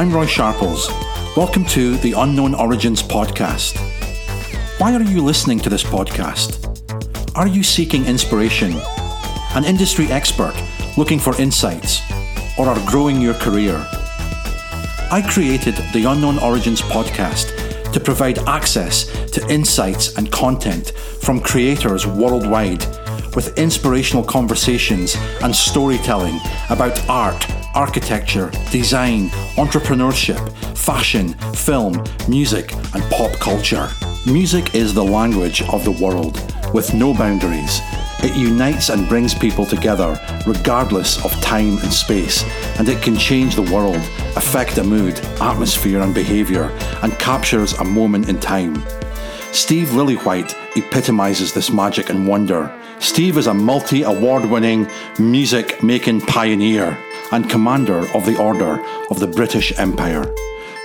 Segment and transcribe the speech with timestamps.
[0.00, 0.88] I'm Roy Sharples.
[1.36, 3.76] Welcome to the Unknown Origins podcast.
[4.80, 6.56] Why are you listening to this podcast?
[7.36, 8.72] Are you seeking inspiration,
[9.54, 10.54] an industry expert
[10.96, 12.00] looking for insights,
[12.58, 13.76] or are growing your career?
[15.10, 22.06] I created the Unknown Origins podcast to provide access to insights and content from creators
[22.06, 22.86] worldwide
[23.36, 26.40] with inspirational conversations and storytelling
[26.70, 30.40] about art architecture, design, entrepreneurship,
[30.76, 33.88] fashion, film, music, and pop culture.
[34.26, 36.40] Music is the language of the world,
[36.74, 37.80] with no boundaries.
[38.22, 42.44] It unites and brings people together, regardless of time and space,
[42.78, 43.96] and it can change the world,
[44.36, 46.64] affect a mood, atmosphere, and behaviour,
[47.02, 48.84] and captures a moment in time.
[49.52, 52.72] Steve Lillywhite epitomizes this magic and wonder.
[52.98, 54.86] Steve is a multi award winning
[55.18, 56.96] music making pioneer
[57.32, 60.24] and commander of the Order of the British Empire,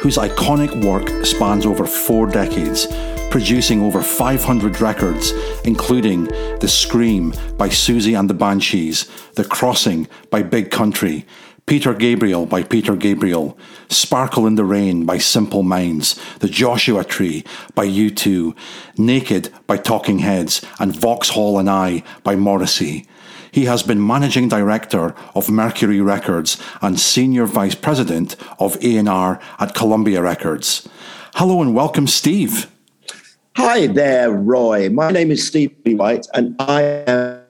[0.01, 2.87] whose iconic work spans over four decades,
[3.31, 5.31] producing over 500 records,
[5.63, 6.25] including
[6.59, 11.25] The Scream by Siouxsie and the Banshees, The Crossing by Big Country,
[11.65, 13.57] Peter Gabriel by Peter Gabriel,
[13.89, 17.43] Sparkle in the Rain by Simple Minds, The Joshua Tree
[17.73, 18.55] by U2,
[18.99, 23.07] Naked by Talking Heads, and Vauxhall and I by Morrissey.
[23.55, 29.73] He has been managing director of Mercury Records and senior vice president of A&R at
[29.73, 30.85] Columbia Records.
[31.35, 32.69] Hello and welcome, Steve.
[33.55, 34.89] Hi there, Roy.
[34.89, 37.45] My name is Steve White, and I am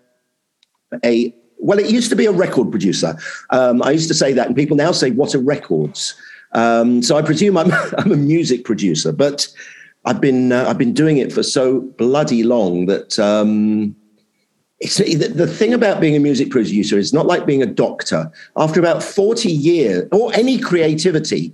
[1.03, 1.79] a well.
[1.79, 3.17] It used to be a record producer.
[3.49, 6.13] Um, I used to say that, and people now say, "What are records?"
[6.51, 9.47] Um, so I presume I'm, I'm a music producer, but
[10.05, 13.95] I've been uh, I've been doing it for so bloody long that um,
[14.85, 18.31] it's, the, thing about being a music producer is not like being a doctor.
[18.55, 21.53] After about 40 years, or any creativity,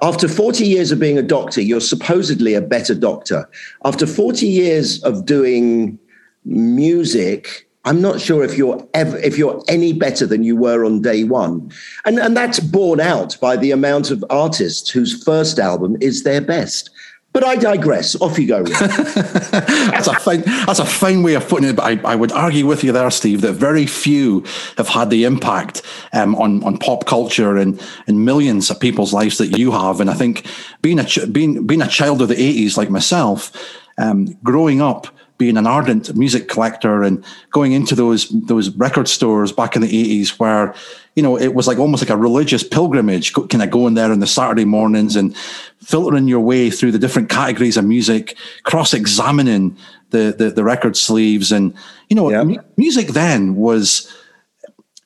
[0.00, 3.48] after 40 years of being a doctor, you're supposedly a better doctor.
[3.84, 5.98] After 40 years of doing
[6.44, 11.02] music, I'm not sure if you're ever if you're any better than you were on
[11.02, 11.72] day one.
[12.04, 16.40] And and that's borne out by the amount of artists whose first album is their
[16.40, 16.90] best.
[17.32, 18.16] But I digress.
[18.20, 18.62] Off you go.
[18.64, 20.40] that's a fine.
[20.40, 21.76] That's a fine way of putting it.
[21.76, 24.44] But I, I, would argue with you there, Steve, that very few
[24.78, 25.82] have had the impact
[26.14, 30.00] um, on on pop culture and in millions of people's lives that you have.
[30.00, 30.46] And I think
[30.80, 33.52] being a ch- being being a child of the '80s like myself,
[33.98, 35.08] um, growing up
[35.38, 39.88] being an ardent music collector and going into those those record stores back in the
[40.22, 40.74] 80s where
[41.18, 44.20] you know it was like almost like a religious pilgrimage kind of going there on
[44.20, 45.36] the saturday mornings and
[45.82, 49.76] filtering your way through the different categories of music cross-examining
[50.10, 51.74] the the, the record sleeves and
[52.08, 52.42] you know yeah.
[52.42, 54.14] m- music then was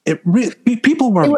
[0.04, 1.34] it re- people were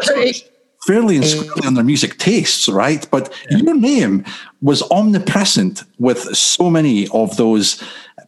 [0.85, 3.07] fairly inscribed on their music tastes, right?
[3.09, 3.57] But yeah.
[3.57, 4.23] your name
[4.61, 7.83] was omnipresent with so many of those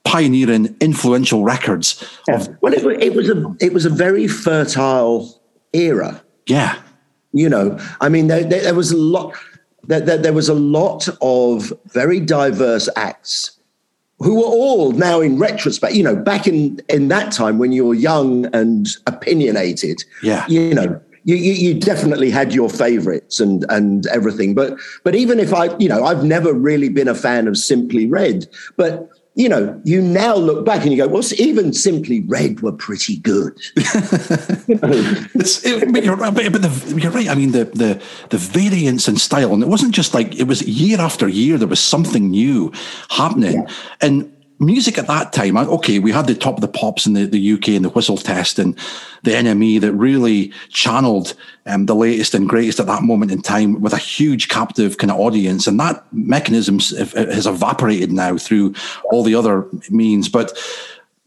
[0.06, 2.04] pioneering, influential records.
[2.28, 2.36] Yeah.
[2.36, 5.42] Of- well, it, it was a it was a very fertile
[5.74, 6.24] era.
[6.48, 6.80] Yeah,
[7.34, 9.36] you know, I mean, there, there, there was a lot.
[9.84, 13.58] There, there, was a lot of very diverse acts
[14.20, 17.86] who were all now in retrospect, you know, back in in that time when you
[17.86, 23.66] were young and opinionated, yeah, you know, you, you, you, definitely had your favorites and
[23.70, 24.56] and everything.
[24.56, 28.08] But but even if I, you know, I've never really been a fan of Simply
[28.08, 32.62] Red, but you know, you now look back and you go, well, even Simply Red
[32.62, 33.56] were pretty good.
[33.78, 37.30] it, but, you're, but the, you're, right.
[37.30, 40.64] I mean, the, the the variance in style, and it wasn't just like it was
[40.64, 41.60] year after year.
[41.60, 42.72] There was something new
[43.12, 43.74] happening, yeah.
[44.02, 47.26] and music at that time, okay, we had the top of the pops in the,
[47.26, 48.78] the UK and the whistle test and
[49.24, 51.36] the NME that really channeled
[51.66, 55.12] um, the latest and greatest at that moment in time with a huge captive kind
[55.12, 55.68] of audience.
[55.68, 58.74] And that mechanism has evaporated now through
[59.12, 60.30] all the other means.
[60.30, 60.58] But,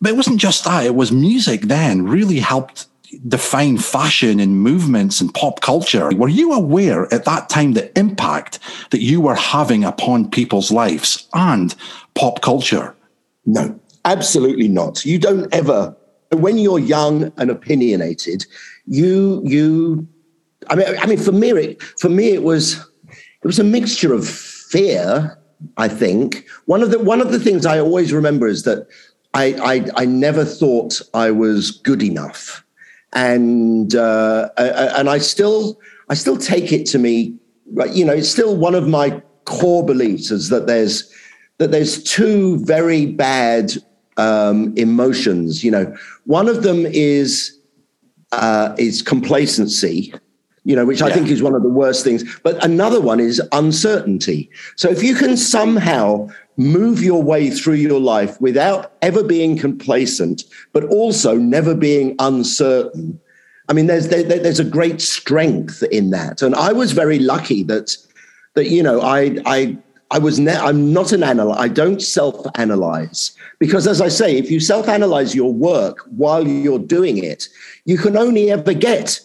[0.01, 0.85] but it wasn't just that.
[0.85, 2.87] It was music then really helped
[3.27, 6.11] define fashion and movements and pop culture.
[6.15, 8.61] Were you aware at that time the impact
[8.91, 11.75] that you were having upon people's lives and
[12.15, 12.95] pop culture?
[13.47, 15.05] No, absolutely not.
[15.05, 15.97] You don't ever,
[16.33, 18.47] when you're young and opinionated,
[18.87, 20.07] you, you,
[20.69, 22.79] I mean, I mean, for me, it, for me, it was,
[23.43, 25.37] it was a mixture of fear.
[25.77, 28.87] I think one of the one of the things I always remember is that
[29.35, 32.65] I I, I never thought I was good enough,
[33.13, 35.79] and uh, and I still
[36.09, 37.35] I still take it to me.
[37.93, 41.13] You know, it's still one of my core beliefs is that there's
[41.61, 43.73] that there's two very bad
[44.17, 45.63] um, emotions.
[45.63, 47.57] You know, one of them is
[48.33, 50.15] uh, is complacency,
[50.65, 51.15] you know, which I Yeah.
[51.17, 52.25] think is one of the worst things.
[52.43, 54.49] But another one is uncertainty.
[54.77, 60.45] So if you can somehow move your way through your life without ever being complacent,
[60.73, 63.21] but also never being uncertain,
[63.69, 66.41] I mean, there's there, there's a great strength in that.
[66.41, 67.97] And I was very lucky that
[68.55, 69.77] that you know I I
[70.11, 71.61] I was ne- I'm not an analyst.
[71.61, 77.23] I don't self-analyze because, as I say, if you self-analyze your work while you're doing
[77.23, 77.49] it,
[77.85, 79.21] you can only ever get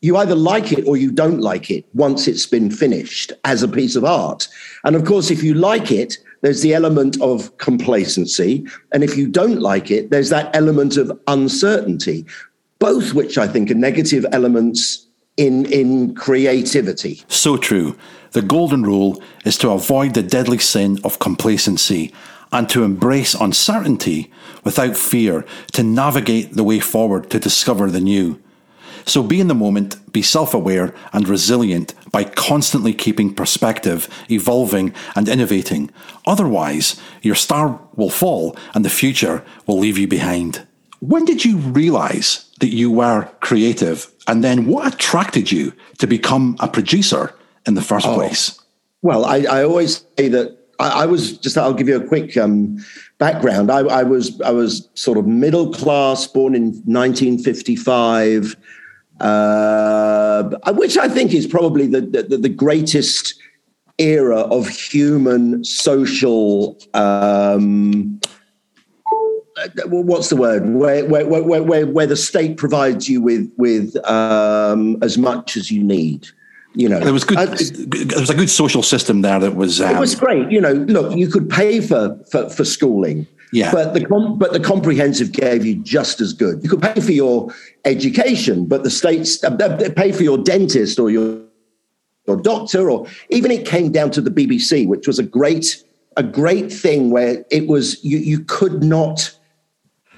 [0.00, 3.68] you either like it or you don't like it once it's been finished as a
[3.68, 4.46] piece of art.
[4.84, 8.64] And of course, if you like it, there's the element of complacency.
[8.92, 12.26] And if you don't like it, there's that element of uncertainty,
[12.78, 17.22] both which I think are negative elements in, in creativity.
[17.28, 17.96] So true.
[18.32, 22.12] The golden rule is to avoid the deadly sin of complacency
[22.52, 24.30] and to embrace uncertainty
[24.64, 28.40] without fear to navigate the way forward to discover the new.
[29.04, 34.92] So be in the moment, be self aware and resilient by constantly keeping perspective, evolving
[35.16, 35.90] and innovating.
[36.26, 40.66] Otherwise, your star will fall and the future will leave you behind.
[41.00, 44.12] When did you realize that you were creative?
[44.26, 47.32] And then what attracted you to become a producer
[47.68, 48.60] in the first place?
[49.02, 51.56] Well, I, I always say that I, I was just.
[51.56, 52.84] I'll give you a quick um,
[53.18, 53.70] background.
[53.70, 58.56] I, I was I was sort of middle class, born in 1955,
[59.20, 63.34] uh, which I think is probably the the, the greatest
[63.98, 66.76] era of human social.
[66.94, 68.20] Um,
[69.86, 74.96] what's the word where where, where where where the state provides you with with um,
[75.02, 76.28] as much as you need
[76.74, 77.38] you know There was good.
[77.38, 79.80] I- there was a good social system there that was.
[79.80, 80.50] Um, it was great.
[80.50, 83.26] You know, look, you could pay for for, for schooling.
[83.52, 83.72] Yeah.
[83.72, 86.62] But the com- but the comprehensive gave you just as good.
[86.62, 87.52] You could pay for your
[87.84, 89.56] education, but the states uh,
[89.96, 91.40] pay for your dentist or your
[92.26, 95.82] your doctor, or even it came down to the BBC, which was a great
[96.18, 99.34] a great thing where it was you you could not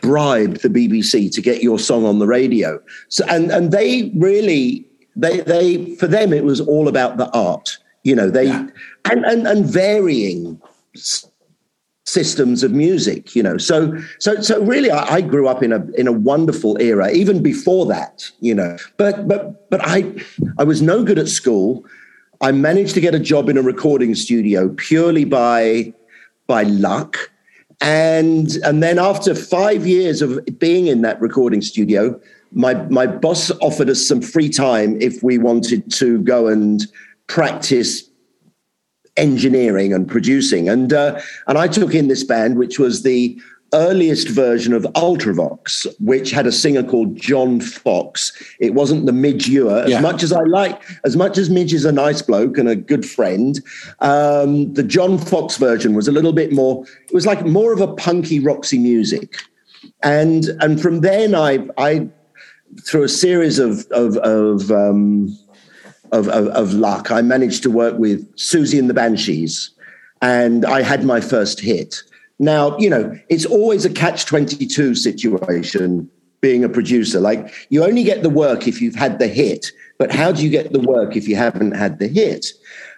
[0.00, 2.80] bribe the BBC to get your song on the radio.
[3.08, 4.89] So and and they really
[5.20, 7.78] they they for them it was all about the art.
[8.04, 8.66] You know they Yeah.
[9.10, 10.60] and and and varying
[12.06, 13.36] systems of music.
[13.36, 16.80] You know so so so really I, I grew up in a in a wonderful
[16.80, 18.28] era even before that.
[18.40, 20.12] You know but but but I
[20.58, 21.84] I was no good at school.
[22.40, 25.92] I managed to get a job in a recording studio purely by
[26.46, 27.30] by luck.
[27.82, 32.18] And and then after five years of being in that recording studio,
[32.52, 36.86] my my boss offered us some free time if we wanted to go and
[37.26, 38.08] practice
[39.16, 40.68] engineering and producing.
[40.68, 43.40] And uh, and I took in this band, which was the
[43.72, 48.32] earliest version of Ultravox, which had a singer called John Foxx.
[48.58, 49.84] It wasn't the Midge Ure.
[49.84, 50.00] As Yeah.
[50.00, 53.06] much as I like, as much as Midge is a nice bloke and a good
[53.06, 53.60] friend,
[54.00, 56.84] um, the John Foxx version was a little bit more.
[57.08, 59.36] It was like more of a punky Roxy music.
[60.02, 62.08] And and from then I I
[62.84, 65.36] through a series of of of um,
[66.12, 69.70] of, of, of luck, I managed to work with Siouxsie and the Banshees,
[70.22, 72.02] and I had my first hit.
[72.38, 77.20] Now, you know, it's always a catch 22 situation being a producer.
[77.20, 80.48] Like, you only get the work if you've had the hit, but how do you
[80.48, 82.46] get the work if you haven't had the hit?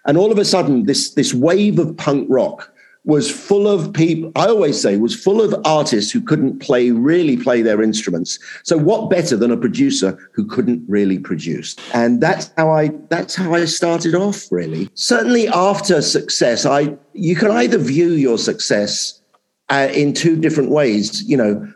[0.07, 2.72] And all of a sudden, this, this wave of punk rock
[3.05, 7.37] was full of people i always say was full of artists who couldn't play really
[7.37, 8.39] play their instruments.
[8.63, 11.77] So what better than a producer who couldn't really produce?
[11.95, 14.89] And that's how i that's how i started off really.
[14.95, 19.21] Certainly after success i you can either view your success
[19.69, 21.73] uh, in two different ways you know.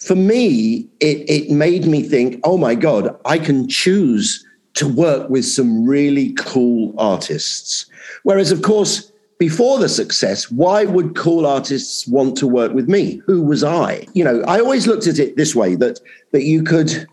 [0.00, 4.42] For me it it made me think oh my god i can choose
[4.74, 7.84] to work with some really cool artists.
[8.22, 9.09] Whereas of course
[9.40, 13.22] before the success, why would cool artists want to work with me?
[13.24, 14.06] Who was I?
[14.12, 15.98] You know, I always looked at it this way that
[16.32, 17.06] that you could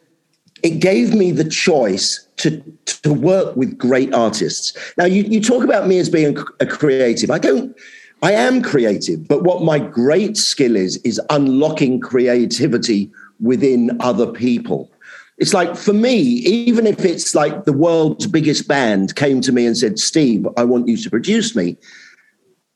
[0.61, 4.77] it gave me the choice to to work with great artists.
[4.97, 7.31] Now you, you talk about me as being a creative.
[7.31, 7.73] I don't
[8.21, 14.91] I am creative, but what my great skill is is unlocking creativity within other people.
[15.37, 19.65] It's like for me, even if it's like the world's biggest band came to me
[19.65, 21.77] and said, Steve, I want you to produce me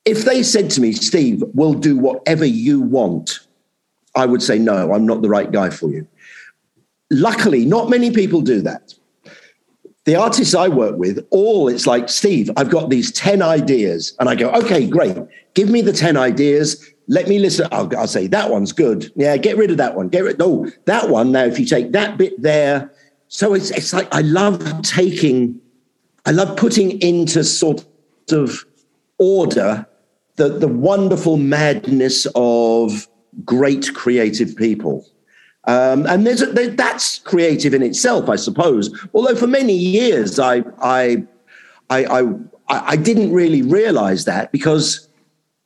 [0.06, 3.40] if they said to me, Steve, we'll do whatever you want,
[4.16, 6.08] I would say, no, I'm not the right guy for you.
[7.12, 8.94] Luckily, not many people do that.
[10.06, 14.16] The artists I work with, all it's like, Steve, I've got these 10 ideas.
[14.20, 15.16] And I go, okay, great.
[15.54, 16.92] Give me the 10 ideas.
[17.08, 17.68] Let me listen.
[17.72, 19.12] I'll, I'll say, that one's good.
[19.16, 20.10] Yeah, get rid of that one.
[20.10, 20.40] Get rid.
[20.40, 21.32] No, that one.
[21.32, 22.92] Now, if you take that bit there,
[23.28, 25.60] so it's it's like I love taking,
[26.26, 27.86] I love putting into sort
[28.32, 28.66] of
[29.20, 29.86] order
[30.42, 33.08] the the wonderful madness of
[33.46, 35.06] great creative people.
[35.66, 38.90] Um, and there's a, there, that's creative in itself, I suppose.
[39.14, 41.24] Although for many years I I
[41.92, 42.00] I,
[42.70, 45.08] I, I didn't really realize that because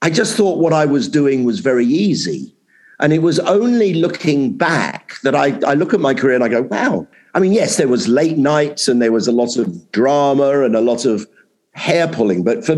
[0.01, 2.53] I just thought what I was doing was very easy.
[3.00, 6.48] And it was only looking back that I, I look at my career and I
[6.48, 7.08] go, wow.
[7.34, 10.75] I mean, yes, there was late nights and there was a lot of drama and
[10.75, 11.27] a lot of
[11.74, 12.75] hair pulling, but for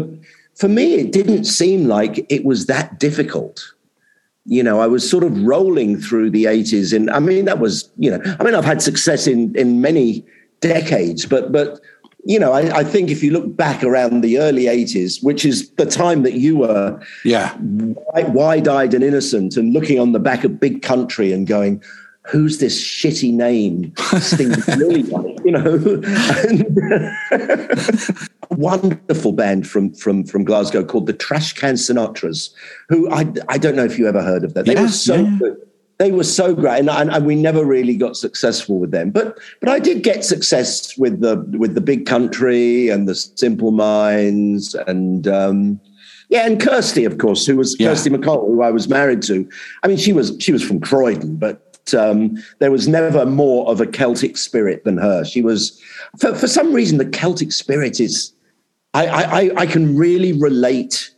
[0.58, 3.74] for me, it didn't seem like it was that difficult.
[4.46, 6.96] You know, I was sort of rolling through the 80s.
[6.96, 10.26] And I mean, that was, you know, I mean, I've had success in in many
[10.62, 11.80] decades, but but
[12.26, 15.70] you know, I, I, think if you look back around the early 80s, which is
[15.78, 17.56] the time that you were yeah.
[17.62, 21.82] wide eyed and innocent and looking on the back of Big Country and going,
[22.30, 23.94] who's this shitty name?
[24.20, 24.52] Sting
[25.46, 26.02] you know.
[28.52, 32.50] wonderful band from, from, from Glasgow called the Trash Can Sinatras,
[32.90, 34.66] who I, I don't know if you ever heard of them.
[34.66, 35.38] They yeah, were so yeah.
[35.40, 35.58] good
[35.98, 39.10] they were so great, and, and, and, we never really got successful with them.
[39.10, 43.72] But but I did get success with the with the Big Country and the Simple
[43.72, 45.80] Minds, and um,
[46.30, 47.90] yeah, and Kirsty, of course, who was yeah.
[47.90, 49.50] Kirsty MacColl, who I was married to.
[49.82, 53.82] I mean, she was she was from Croydon, but um, there was never more of
[53.82, 55.26] a Celtic spirit than her.
[55.26, 55.82] She was,
[56.20, 58.34] for, for some reason, the Celtic spirit is.
[58.94, 61.14] I, I, I can really relate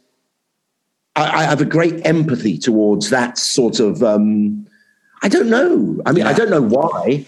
[1.19, 4.67] I, have a great empathy towards that sort of um,
[5.21, 6.01] I don't know.
[6.05, 6.29] I mean, yeah.
[6.29, 7.25] I don't know why.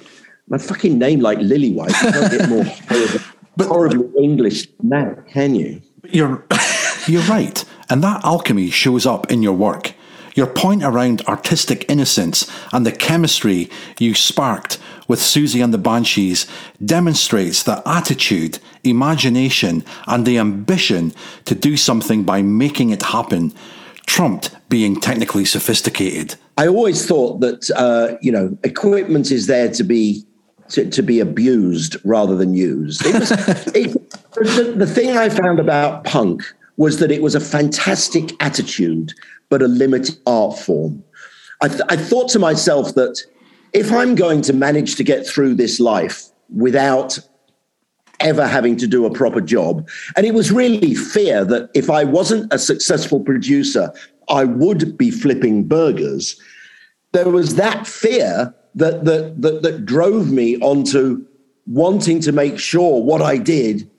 [0.48, 3.20] My fucking name like Lillywhite, can't get more horrible,
[3.58, 5.82] but, horribly English than that, can you?
[6.10, 6.46] You're
[7.08, 9.94] you're right, and that alchemy shows up in your work.
[10.36, 13.70] Your point around artistic innocence and the chemistry
[14.00, 16.48] you sparked with Siouxsie and the Banshees
[16.84, 21.14] demonstrates that attitude, imagination, and the ambition
[21.46, 23.54] to do something by making it happen
[24.06, 26.36] trumped being technically sophisticated.
[26.58, 30.26] I always thought that uh, you know equipment is there to be
[30.70, 33.06] to, to be abused rather than used.
[33.06, 33.32] It was,
[33.76, 33.94] it,
[34.34, 36.44] the, the thing I found about punk
[36.78, 39.14] was that it was a fantastic attitude,
[39.52, 41.04] but a limited art form.
[41.62, 43.22] I, th- I thought to myself that
[43.74, 47.20] if I'm going to manage to get through this life without
[48.22, 49.88] ever having to do a proper job.
[50.16, 53.92] And it was really fear that if I wasn't a successful producer,
[54.30, 56.40] I would be flipping burgers.
[57.12, 61.26] There was that fear that that that, that drove me onto
[61.68, 63.90] wanting to make sure what I did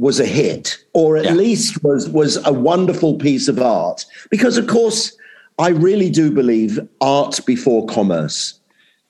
[0.00, 1.34] was a hit, or at yeah.
[1.34, 4.06] least was was a wonderful piece of art.
[4.30, 5.14] Because of course,
[5.58, 8.58] I really do believe art before commerce.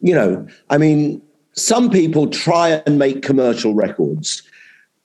[0.01, 4.43] You know, I mean, some people try and make commercial records.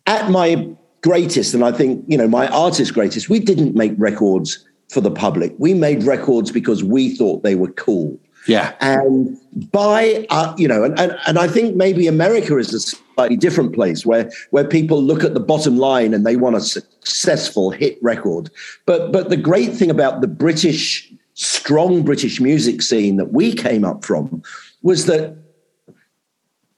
[0.08, 0.68] At my
[1.02, 5.12] greatest, and I think, you know, my artist greatest, we didn't make records for the
[5.12, 5.54] public.
[5.60, 8.20] We made records because we thought they were cool.
[8.48, 8.74] Yeah.
[8.80, 9.38] And
[9.72, 13.74] by, uh, you know, and, and, and I think maybe America is a slightly different
[13.74, 17.98] place where, where people look at the bottom line and they want a successful hit
[18.02, 18.50] record.
[18.86, 23.84] But, but the great thing about the British, strong British music scene that we came
[23.84, 24.44] up from
[24.84, 25.38] was that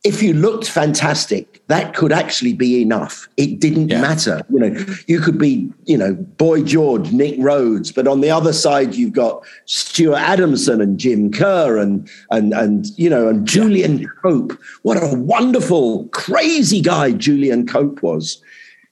[0.07, 3.27] if you looked fantastic, that could actually be enough.
[3.35, 3.99] It didn't yeah.
[3.99, 4.41] matter.
[4.49, 8.53] You know, you could be, you know, Boy George, Nick Rhodes, but on the other
[8.53, 13.99] side, you've got Stuart Adamson and Jim Kerr and and and you know, and Julian
[13.99, 14.07] yeah.
[14.21, 14.57] Cope.
[14.83, 18.41] What a wonderful, crazy guy Julian Cope was.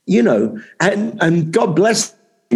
[0.08, 2.15] You know, and and God bless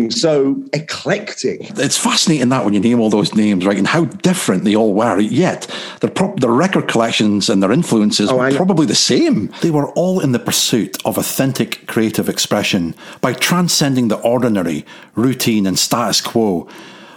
[0.10, 1.72] so eclectic.
[1.78, 4.94] It's fascinating that when you name all those names, right, and how different they all
[4.94, 5.20] were.
[5.20, 5.68] Yet
[6.02, 9.52] their pro- their record collections and their influences oh, were probably the same.
[9.62, 15.66] They were all in the pursuit of authentic creative expression by transcending the ordinary, routine,
[15.66, 16.68] and status quo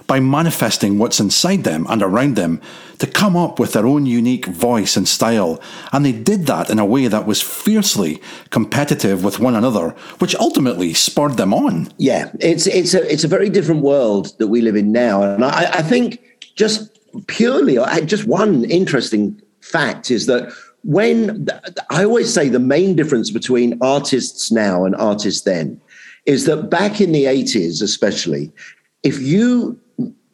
[0.06, 2.60] by manifesting what's inside them and around them
[2.98, 5.60] to come up with their own unique voice and style.
[5.92, 10.36] And they did that in a way that was fiercely competitive with one another, which
[10.36, 11.92] ultimately spurred them on.
[11.98, 15.44] Yeah, it's it's a it's a very different world that we live in now, and
[15.44, 16.20] I, I think
[16.54, 16.92] just
[17.26, 20.52] purely, just one interesting fact is that
[20.84, 21.46] when
[21.90, 25.80] I always say the main difference between artists now and artists then
[26.26, 28.52] is that back in the 80s, especially,
[29.02, 29.78] if you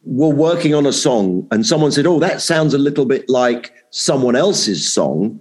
[0.03, 3.73] were working on a song and someone said, "Oh, that sounds a little bit like
[3.91, 5.39] someone else's song,"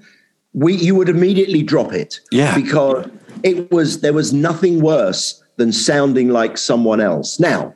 [0.52, 2.20] we you would immediately drop it.
[2.30, 3.06] Yeah, because
[3.42, 7.40] it was there was nothing worse than sounding like someone else.
[7.40, 7.74] Now,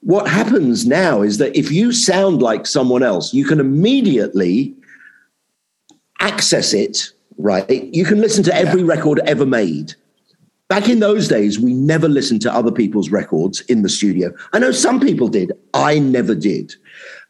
[0.00, 4.74] what happens now is that if you sound like someone else, you can immediately
[6.20, 7.68] access it right?
[7.70, 8.88] You can listen to every yeah.
[8.88, 9.94] record ever made.
[10.70, 14.32] Back in those days, we never listened to other people's records in the studio.
[14.52, 15.50] I know some people did.
[15.74, 16.72] I never did.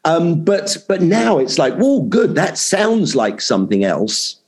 [0.05, 2.35] Um, but but now it's like, well, good.
[2.35, 4.39] That sounds like something else.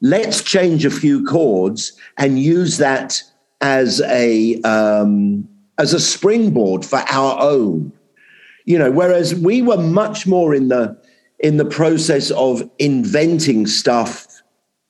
[0.00, 3.20] Let's change a few chords and use that
[3.62, 5.48] as a um,
[5.78, 7.92] as a springboard for our own.
[8.64, 10.96] You know, whereas we were much more in the
[11.40, 14.35] in the process of inventing stuff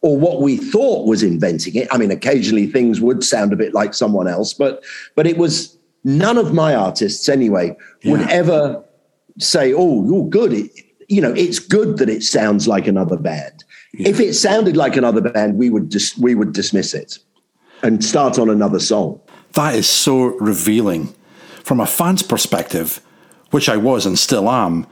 [0.07, 1.89] or what we thought was inventing it.
[1.91, 4.85] I mean, occasionally things would sound a bit like someone else, but
[5.17, 8.13] but it was none of my artists anyway yeah.
[8.13, 8.85] would ever
[9.39, 10.71] say, "Oh, you're good." It,
[11.09, 13.65] you know, it's good that it sounds like another band.
[13.95, 14.09] Yeah.
[14.11, 17.19] If it sounded like another band, we would dis- we would dismiss it
[17.83, 19.21] and start on another song.
[19.55, 21.15] That is so revealing.
[21.65, 23.01] From a fan's perspective,
[23.51, 24.87] which I was and still am,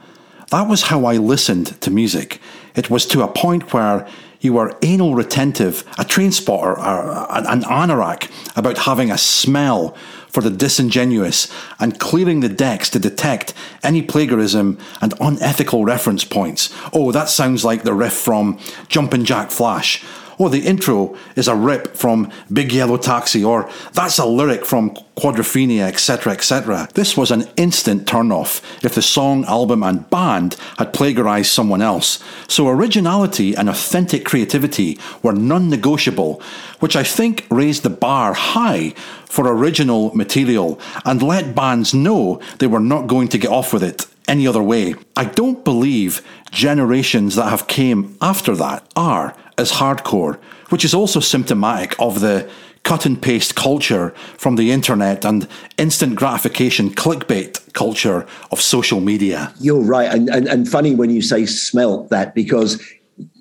[0.51, 2.41] that was how I listened to music.
[2.75, 4.05] It was to a point where
[4.39, 9.95] you were anal retentive, a train spotter, an anorak about having a smell
[10.29, 16.75] for the disingenuous and clearing the decks to detect any plagiarism and unethical reference points.
[16.91, 20.03] Oh, that sounds like the riff from Jumpin' Jack Flash
[20.39, 24.95] oh, the intro is a rip from Big Yellow Taxi, or that's a lyric from
[25.17, 26.89] Quadrophenia, etc., etc.
[26.93, 32.21] This was an instant turnoff if the song, album, and band had plagiarized someone else.
[32.47, 36.41] So originality and authentic creativity were non negotiable,
[36.79, 38.89] which I think raised the bar high
[39.25, 43.83] for original material and let bands know they were not going to get off with
[43.83, 44.95] it any other way.
[45.15, 51.19] I don't believe generations that have came after that are as hardcore, which is also
[51.19, 52.49] symptomatic of the
[52.85, 55.47] cut and paste culture from the internet and
[55.77, 59.51] instant gratification clickbait culture of social media.
[59.59, 60.13] You're right.
[60.13, 62.81] And, and, and funny when you say smelt that because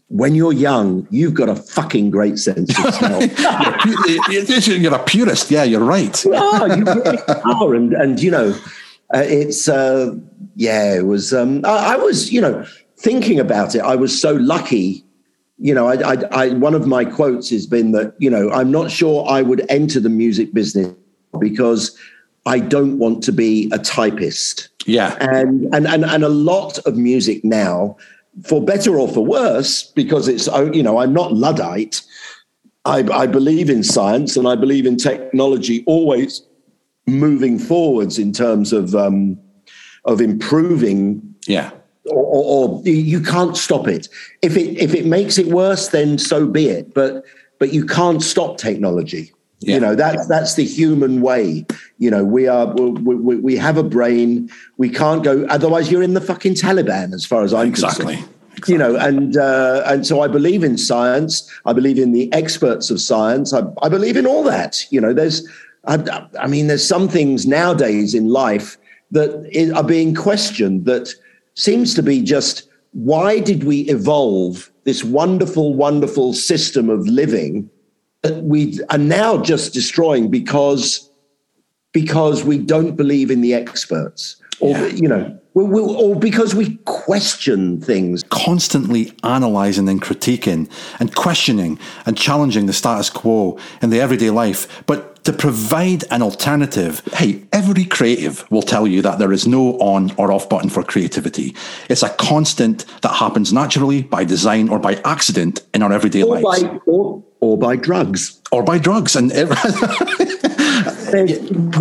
[0.09, 3.23] when you're young, you've got a fucking great sense of smell.
[4.81, 5.51] you're a purist.
[5.51, 6.25] Yeah, you're right.
[6.25, 6.77] You are.
[6.77, 7.75] You really are.
[7.75, 8.57] And, and you know,
[9.15, 10.15] uh, it's, uh,
[10.57, 12.65] yeah, it was, um, I, I was, you know,
[12.97, 15.05] thinking about it, I was so lucky
[15.59, 18.71] you know, I, I, I, one of my quotes has been that, you know, I'm
[18.71, 20.93] not sure I would enter the music business
[21.39, 21.97] because
[22.47, 24.69] I don't want to be a typist.
[24.87, 25.17] Yeah.
[25.21, 27.97] And, and, and, and a lot of music now,
[28.43, 32.03] for better or for worse, because it's, oh, you know, I'm not Luddite.
[32.85, 36.43] I, I believe in science and I believe in technology always
[37.07, 39.39] moving forwards in terms of, um,
[40.05, 41.71] of improving yeah
[42.07, 44.09] or, or, or, you can't stop it.
[44.43, 46.95] If it if it makes it worse, then so be it.
[46.95, 47.25] But
[47.59, 49.33] but you can't stop technology.
[49.61, 49.75] Yeah.
[49.75, 51.65] You know that's that's the human way.
[51.99, 54.51] You know we are we, we, we, have a brain.
[54.77, 55.47] We can't go.
[55.47, 58.17] Otherwise, you're in the fucking Taliban, as far as I'm exactly.
[58.17, 58.35] concerned.
[58.57, 58.75] Exactly.
[58.75, 61.51] You know, and uh, and so I believe in science.
[61.65, 63.53] I believe in the experts of science.
[63.53, 64.85] I, I believe in all that.
[64.91, 65.49] You know, there's,
[65.87, 68.77] I, I mean, there's some things nowadays in life
[69.11, 71.15] that are being questioned that
[71.55, 77.69] seems to be just why did we evolve this wonderful, wonderful system of living
[78.23, 81.11] that we are now just destroying because
[81.93, 84.87] because we don't believe in the experts or yeah.
[84.87, 92.19] you know we or because we question things constantly analyzing and critiquing and questioning and
[92.19, 97.01] challenging the status quo in the everyday life but to provide an alternative.
[97.15, 100.83] Hey, every creative will tell you that there is no on or off button for
[100.83, 101.57] creativity.
[101.89, 106.41] It's a constant that happens naturally by design or by accident in our everyday or
[106.41, 106.63] lives.
[106.63, 108.43] By, or, or by drugs.
[108.53, 109.17] Or by drugs.
[109.17, 109.29] And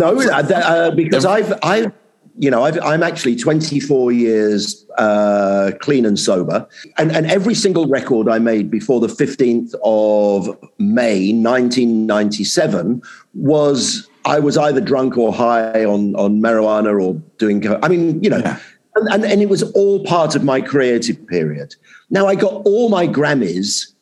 [0.00, 1.92] no, uh, because I've, I've
[2.36, 6.66] you know, i am actually 24 years uh, clean and sober,
[6.98, 10.46] and and every single record I made before the 15th of
[10.78, 13.02] May 1997
[13.34, 17.66] was I was either drunk or high on on marijuana or doing.
[17.82, 18.38] I mean, you know.
[18.38, 18.58] Yeah.
[18.96, 21.74] And, and, and it was all part of my creative period.
[22.10, 23.92] Now I got all my Grammys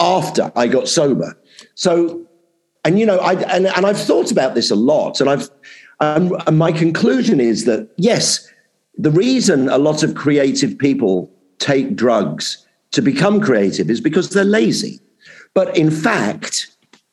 [0.00, 1.38] after I got sober.
[1.76, 2.26] So,
[2.84, 5.48] and you know, I and, and I've thought about this a lot, and I've
[6.00, 8.48] and my conclusion is that, yes,
[8.96, 14.44] the reason a lot of creative people take drugs to become creative is because they're
[14.44, 15.00] lazy.
[15.54, 16.68] But in fact,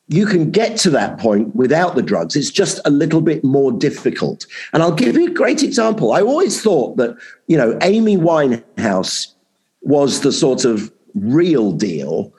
[0.08, 2.34] you can get to that point without the drugs.
[2.34, 4.46] It's just a little bit more difficult.
[4.72, 6.12] And I'll give you a great example.
[6.12, 9.34] I always thought that, you know, Amy Winehouse
[9.82, 12.32] was the sort of real deal,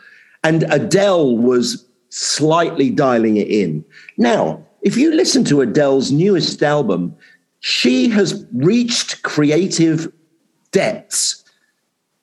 [0.44, 3.86] and Adele was slightly dialing it in.
[4.18, 7.16] Now, if you listen to Adele's newest album,
[7.60, 10.12] she has reached creative
[10.72, 11.44] depths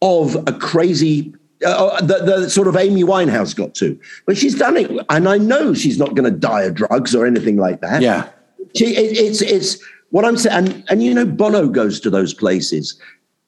[0.03, 3.99] of a crazy uh, the, the sort of Amy Winehouse got to.
[4.27, 7.27] But she's done it, and I know she's not going to die of drugs or
[7.27, 8.03] anything like that.
[8.03, 8.29] Yeah,
[8.75, 12.35] she, it, it's it's what I'm saying, and and you know, Bono goes to those
[12.35, 12.99] places.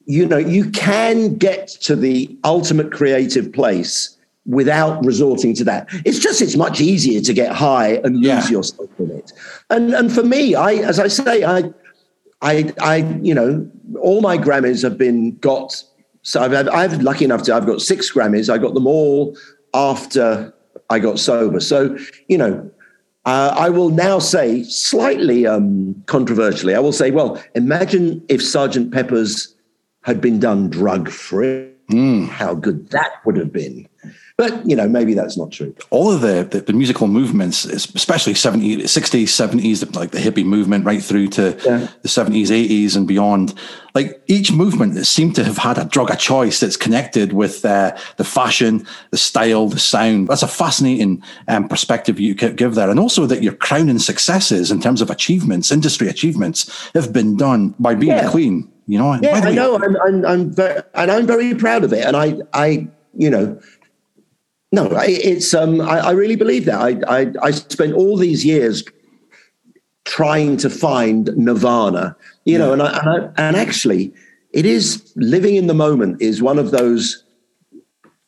[0.06, 4.16] You know, you can get to the ultimate creative place
[4.48, 5.86] without resorting to that.
[6.04, 8.48] It's just it's much easier to get high and lose Yeah.
[8.48, 9.32] yourself in it.
[9.70, 11.70] And and for me, I as I say, I
[12.42, 15.84] I I you know, all my Grammys have been got.
[16.22, 18.52] So I've had, I've lucky enough to I've got six Grammys.
[18.52, 19.36] I got them all
[19.74, 20.52] after
[20.90, 21.60] I got sober.
[21.60, 21.96] So
[22.28, 22.70] you know,
[23.26, 26.74] uh, I will now say slightly um, controversially.
[26.74, 29.54] I will say, well, imagine if Sergeant Pepper's
[30.04, 31.68] had been done drug free.
[32.30, 33.88] How good that would have been.
[34.38, 35.74] But you know, maybe that's not true.
[35.90, 40.84] all of the, the, the musical movements, especially 70s, 60s, 70s, like the hippie movement,
[40.86, 41.88] right through to Yeah.
[42.02, 43.52] the 70s, 80s, and beyond.
[43.96, 47.64] Like each movement that seemed to have had a drug of choice that's connected with
[47.64, 50.28] uh, the fashion, the style, the sound.
[50.28, 52.90] That's a fascinating um, perspective you could give there.
[52.90, 57.74] And also that your crowning successes in terms of achievements, industry achievements, have been done
[57.80, 58.30] by being Yeah.
[58.30, 58.70] clean.
[58.86, 59.74] You know, Yeah, I know.
[59.82, 62.04] I'm, I'm, I'm very, and I'm very proud of it.
[62.06, 63.58] And I, I, you know,
[64.70, 65.54] no, I, it's.
[65.54, 66.80] Um, I, I really believe that.
[66.80, 68.84] I, I, I spent all these years
[70.04, 72.16] trying to find nirvana.
[72.44, 74.12] You know, and I, and I, and actually,
[74.52, 77.24] it is living in the moment is one of those.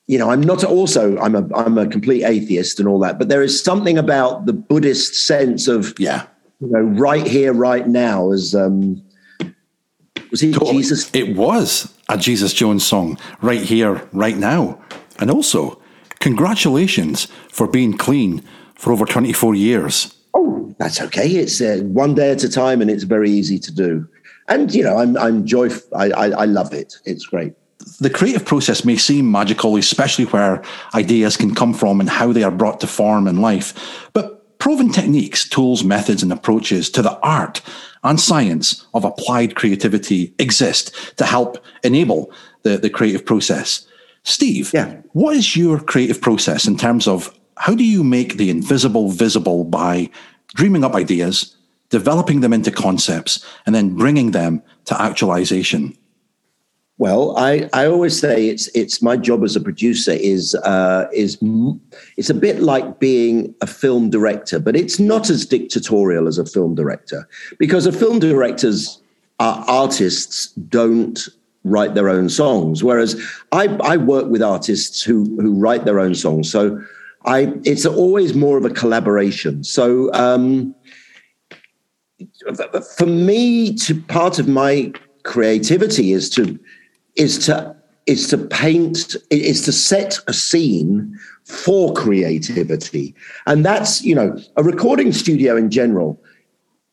[0.06, 1.18] You know, I'm not also.
[1.18, 1.46] I'm a.
[1.54, 3.18] I'm a complete atheist and all that.
[3.18, 6.26] But there is something about the Buddhist sense of yeah.
[6.60, 8.32] you know, right here, right now.
[8.32, 9.02] As um,
[10.30, 10.52] was he.
[10.52, 11.14] Jesus?
[11.14, 14.80] It was a Jesus Jones song, right here, right now.
[15.18, 15.80] And also,
[16.20, 18.42] congratulations for being clean
[18.74, 20.14] for over 24 years.
[20.34, 21.28] Oh, that's okay.
[21.28, 24.06] It's uh, one day at a time, and it's very easy to do.
[24.48, 25.70] And you know, I'm I'm joy.
[25.96, 26.94] I, I I love it.
[27.04, 27.54] It's great.
[27.98, 30.62] The creative process may seem magical, especially where
[30.94, 34.08] ideas can come from and how they are brought to form in life.
[34.12, 37.62] But proven techniques, tools, methods, and approaches to the art
[38.04, 42.30] and science of applied creativity exist to help enable
[42.62, 43.86] the, the creative process.
[44.22, 44.96] Steve, Yeah.
[45.12, 49.64] what is your creative process in terms of how do you make the invisible visible
[49.64, 50.08] by
[50.54, 51.54] dreaming up ideas,
[51.90, 55.96] developing them into concepts, and then bringing them to actualization?
[56.98, 61.38] Well, I, I always say it's it's my job as a producer is uh, is
[62.18, 66.44] it's a bit like being a film director, but it's not as dictatorial as a
[66.44, 67.26] film director
[67.58, 69.00] because a film directors
[69.38, 71.26] are artists don't
[71.64, 73.20] write their own songs, whereas
[73.52, 76.50] I, I work with artists who who write their own songs.
[76.50, 76.80] So
[77.24, 79.64] I it's always more of a collaboration.
[79.64, 80.74] So um,
[82.96, 84.92] for me to part of my
[85.22, 86.58] creativity is to
[87.16, 93.14] is to is to paint is to set a scene for creativity
[93.46, 96.20] and that's you know a recording studio in general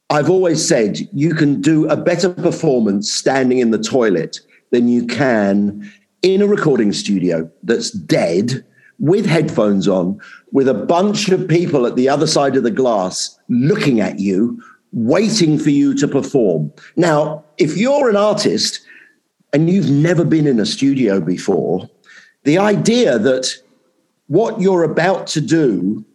[0.09, 5.05] i've always said you can do a better performance standing in the toilet than you
[5.05, 8.65] can in a recording studio that's dead
[8.99, 10.19] with headphones on
[10.51, 14.61] with a bunch of people at the other side of the glass looking at you
[14.93, 16.71] waiting for you to perform.
[16.95, 18.81] Now if you're an artist
[19.53, 21.89] and you've never been in a studio before,
[22.43, 23.53] the idea that
[24.27, 26.05] what you're about to do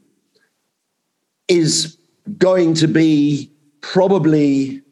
[1.48, 1.96] is
[2.38, 4.82] going to be probably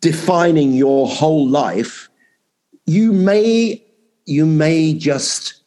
[0.00, 2.08] defining your whole life,
[2.86, 3.82] you may
[4.26, 5.60] you may just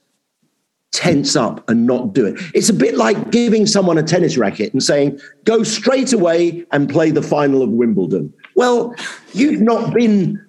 [0.91, 2.39] tense up and not do it.
[2.56, 6.89] It's a bit like giving someone a tennis racket and saying, go straight away and
[6.89, 8.34] play the final of Wimbledon.
[8.56, 8.95] Well,
[9.34, 10.43] you've not been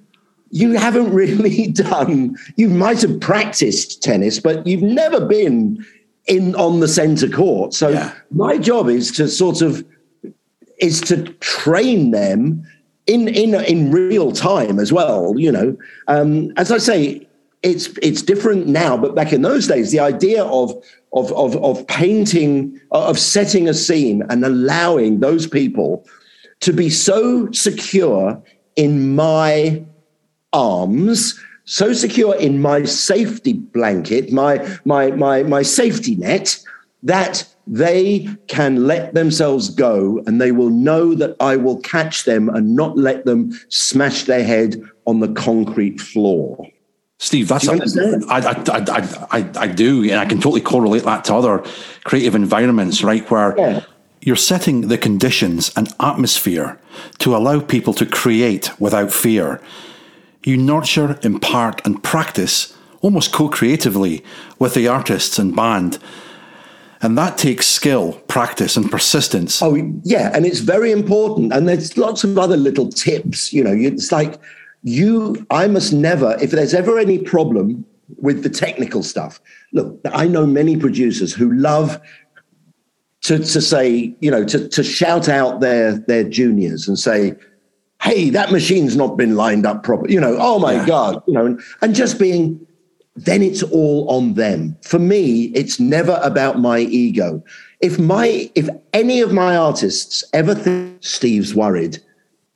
[0.50, 5.84] you haven't really done you might have practiced tennis but you've never been
[6.26, 8.12] in on the center court so Yeah.
[8.30, 9.84] my job is to sort of
[10.78, 12.64] is to train them
[13.08, 15.76] in in in real time as well you know.
[16.06, 17.26] Um, as i say
[17.62, 20.72] it's it's different now but back in those days the idea of
[21.12, 26.06] of of, of painting of setting a scene and allowing those people
[26.60, 28.40] to be so secure
[28.76, 29.82] in my
[30.52, 36.58] arms so secure in my safety blanket my my my my safety net
[37.02, 42.48] that they can let themselves go and they will know that I will catch them
[42.48, 46.66] and not let them smash their head on the concrete floor.
[47.18, 48.24] Steve, that's Do you a- understand?
[48.28, 51.64] I, I, I, I, I do, and I can totally correlate that to other
[52.04, 53.28] creative environments, right?
[53.30, 53.80] Where Yeah.
[54.22, 56.78] you're setting the conditions and atmosphere
[57.18, 59.60] to allow people to create without fear.
[60.44, 64.24] You nurture, impart, and practice almost co creatively
[64.58, 65.98] with the artists and band.
[67.00, 69.62] And that takes skill, practice, and persistence.
[69.62, 70.30] Oh, yeah.
[70.34, 71.52] And it's very important.
[71.52, 73.52] And there's lots of other little tips.
[73.52, 74.40] You know, it's like
[74.82, 77.84] you, I must never, if there's ever any problem
[78.16, 79.40] with the technical stuff,
[79.72, 82.00] look, I know many producers who love
[83.22, 87.34] to, to say, you know, to, to shout out their, their juniors and say,
[88.02, 90.14] hey, that machine's not been lined up properly.
[90.14, 90.86] You know, oh my yeah.
[90.86, 92.64] God, you know, and, and just being
[93.24, 94.76] then it's all on them.
[94.82, 97.42] For me, it's never about my ego.
[97.80, 101.98] If my if any of my artists ever think Steve's worried,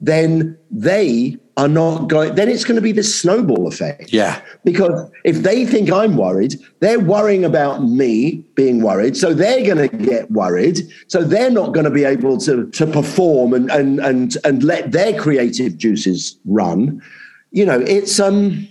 [0.01, 4.13] then they are not going then it's going to be this snowball effect.
[4.13, 4.41] Yeah.
[4.65, 9.17] Because if they think I'm worried, they're worrying about me being worried.
[9.17, 10.79] So they're going to get worried.
[11.09, 14.93] So they're not going to be able to to perform and and and and let
[14.93, 17.03] their creative juices run.
[17.51, 18.69] You know, it's um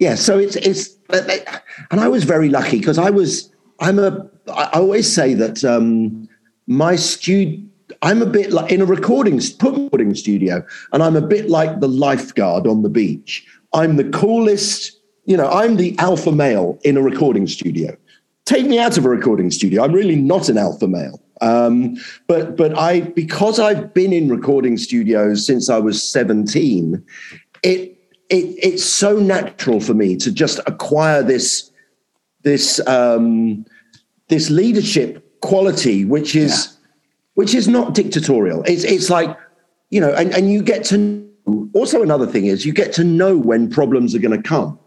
[0.00, 4.70] yeah, so it's it's and I was very lucky because I was I'm a I
[4.74, 6.28] always say that um,
[6.66, 7.70] my student
[8.02, 11.88] I'm a bit like in a recording recording studio, and I'm a bit like the
[11.88, 13.46] lifeguard on the beach.
[13.72, 15.48] I'm the coolest, you know.
[15.48, 17.96] I'm the alpha male in a recording studio.
[18.44, 19.84] Take me out of a recording studio.
[19.84, 21.20] I'm really not an alpha male.
[21.40, 21.96] Um,
[22.26, 27.04] but but I because I've been in recording studios since I was 17,
[27.62, 27.99] it
[28.30, 31.70] it, it's so natural for me to just acquire this
[32.42, 33.66] this um,
[34.28, 36.86] this leadership quality, which is yeah.
[37.34, 38.62] which is not dictatorial.
[38.64, 39.36] It's it's like
[39.90, 43.04] you know, and, and you get to know, also another thing is you get to
[43.04, 44.78] know when problems are going to come,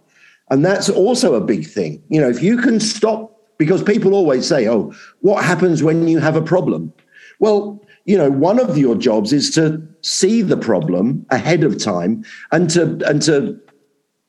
[0.50, 2.02] and that's also a big thing.
[2.10, 6.20] You know, if you can stop because people always say, "Oh, what happens when you
[6.20, 6.94] have a problem?"
[7.40, 12.24] Well, you know, one of your jobs is to see the problem ahead of time
[12.52, 13.60] and to and to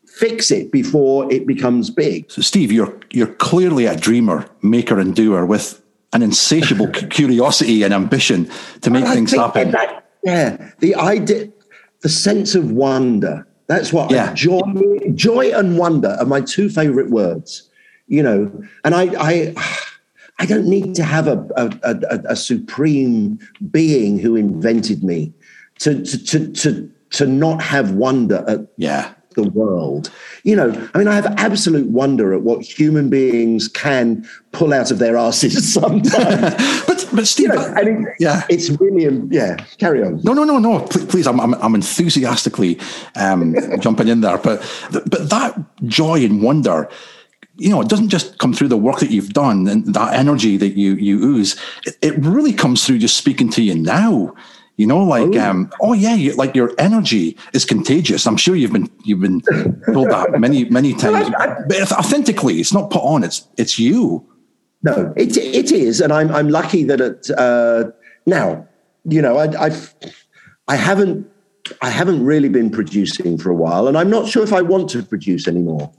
[0.07, 2.31] fix it before it becomes big.
[2.31, 5.83] So, Steve, you're you're clearly a dreamer, maker, and doer with
[6.13, 8.49] an insatiable curiosity and ambition
[8.83, 9.73] to make things happen.
[9.73, 11.49] That, yeah, the idea,
[12.03, 13.47] the sense of wonder.
[13.67, 14.31] That's what yeah.
[14.31, 14.61] I, joy,
[15.15, 17.69] joy and wonder are my two favorite words.
[18.07, 19.55] You know, and I, I
[20.39, 23.39] I don't need to have a, a, a, a supreme
[23.71, 25.33] being who invented me
[25.79, 29.15] to, to, to, to, to not have wonder at yeah.
[29.35, 30.11] the world.
[30.43, 34.91] You know, I mean, I have absolute wonder at what human beings can pull out
[34.91, 36.13] of their asses sometimes.
[36.87, 40.21] but, but Steve, you know, it, yeah, it's really, um, yeah, carry on.
[40.25, 42.81] No, no, no, no, please, please I'm, I'm, I'm enthusiastically
[43.15, 44.39] um, jumping in there.
[44.39, 46.89] But, but that joy and wonder,
[47.57, 50.57] you know, it doesn't just come through the work that you've done and that energy
[50.57, 51.57] that you you ooze.
[51.87, 54.35] It, it really comes through just speaking to you now.
[54.77, 58.27] You know, like, oh, um, oh yeah, you, like your energy is contagious.
[58.27, 59.41] I'm sure you've been you've been
[59.93, 61.31] told that many many times,
[61.69, 63.23] but authentically, it's not put on.
[63.23, 64.27] It's it's you.
[64.83, 67.85] No, it it is, and I'm I'm lucky that it uh,
[68.27, 68.67] now.
[69.05, 69.95] You know, I, I've
[70.67, 71.31] I haven't
[71.81, 74.91] I haven't really been producing for a while, and I'm not sure if I want
[74.91, 75.93] to produce anymore.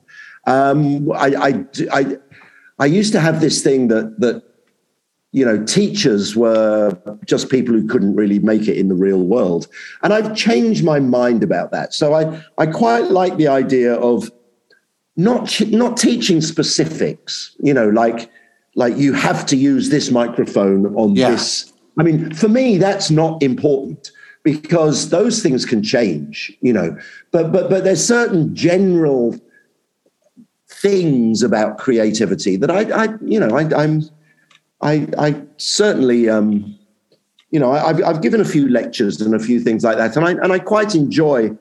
[0.45, 2.17] Um, I, I, I,
[2.79, 4.43] I used to have this thing that that
[5.31, 9.67] you know teachers were just people who couldn't really make it in the real world,
[10.03, 11.93] and I've changed my mind about that.
[11.93, 14.31] So I I quite like the idea of
[15.15, 17.55] not not teaching specifics.
[17.60, 18.29] You know, like
[18.75, 21.31] like you have to use this microphone on yeah.
[21.31, 21.71] this.
[21.97, 24.12] I mean, for me, that's not important
[24.43, 26.55] because those things can change.
[26.62, 26.97] You know,
[27.31, 29.39] but but but there's certain general
[30.85, 34.03] things about creativity that I, I you know, I, I'm,
[34.81, 36.77] I, I certainly, um,
[37.49, 40.25] you know, I've, I've given a few lectures and a few things like that, and
[40.25, 41.57] I and I quite enjoy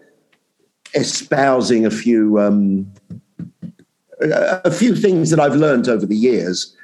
[0.95, 2.93] espousing a few um,
[4.21, 6.77] a few things that I've learned over the years,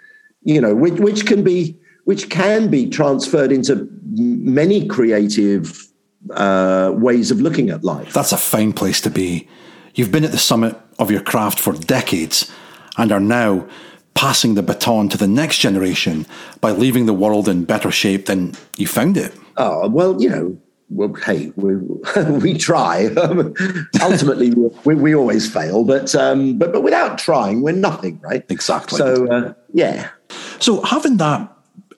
[0.43, 5.87] you know, which, which can be which can be transferred into many creative
[6.31, 8.13] uh, ways of looking at life.
[8.15, 9.49] That's a fine place to be.
[9.95, 12.51] You've been at the summit of your craft for decades
[12.97, 13.67] and are now
[14.15, 16.27] passing the baton to the next generation
[16.61, 19.35] by leaving the world in better shape than you found it.
[19.57, 20.59] Oh, well, you know,
[20.91, 21.77] well, hey, we,
[22.41, 23.07] we try.
[24.03, 24.51] Ultimately,
[24.85, 28.45] we, we always fail, but, um, but but without trying, we're nothing, right?
[28.49, 28.99] Exactly.
[28.99, 30.11] So, uh, yeah.
[30.59, 31.51] So having that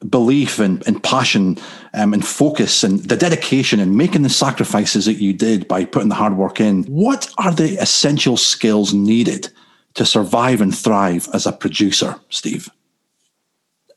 [0.09, 1.59] belief and, and passion
[1.95, 6.09] um, and focus and the dedication and making the sacrifices that you did by putting
[6.09, 9.49] the hard work in, what are the essential skills needed
[9.95, 12.69] to survive and thrive as a producer, Steve?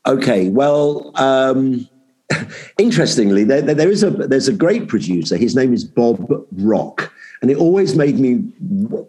[0.06, 1.88] Okay, well, um,
[2.78, 5.36] interestingly, there, there is a there's a great producer.
[5.36, 8.44] His name is Bob Rock, And it always made me,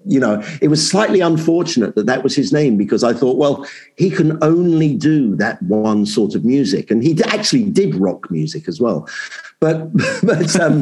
[0.06, 3.66] you know, it was slightly unfortunate that that was his name because I thought, well,
[3.96, 6.92] he can only do that one sort of music.
[6.92, 9.08] And he actually did rock music as well.
[9.60, 9.92] But,
[10.24, 10.82] but, um,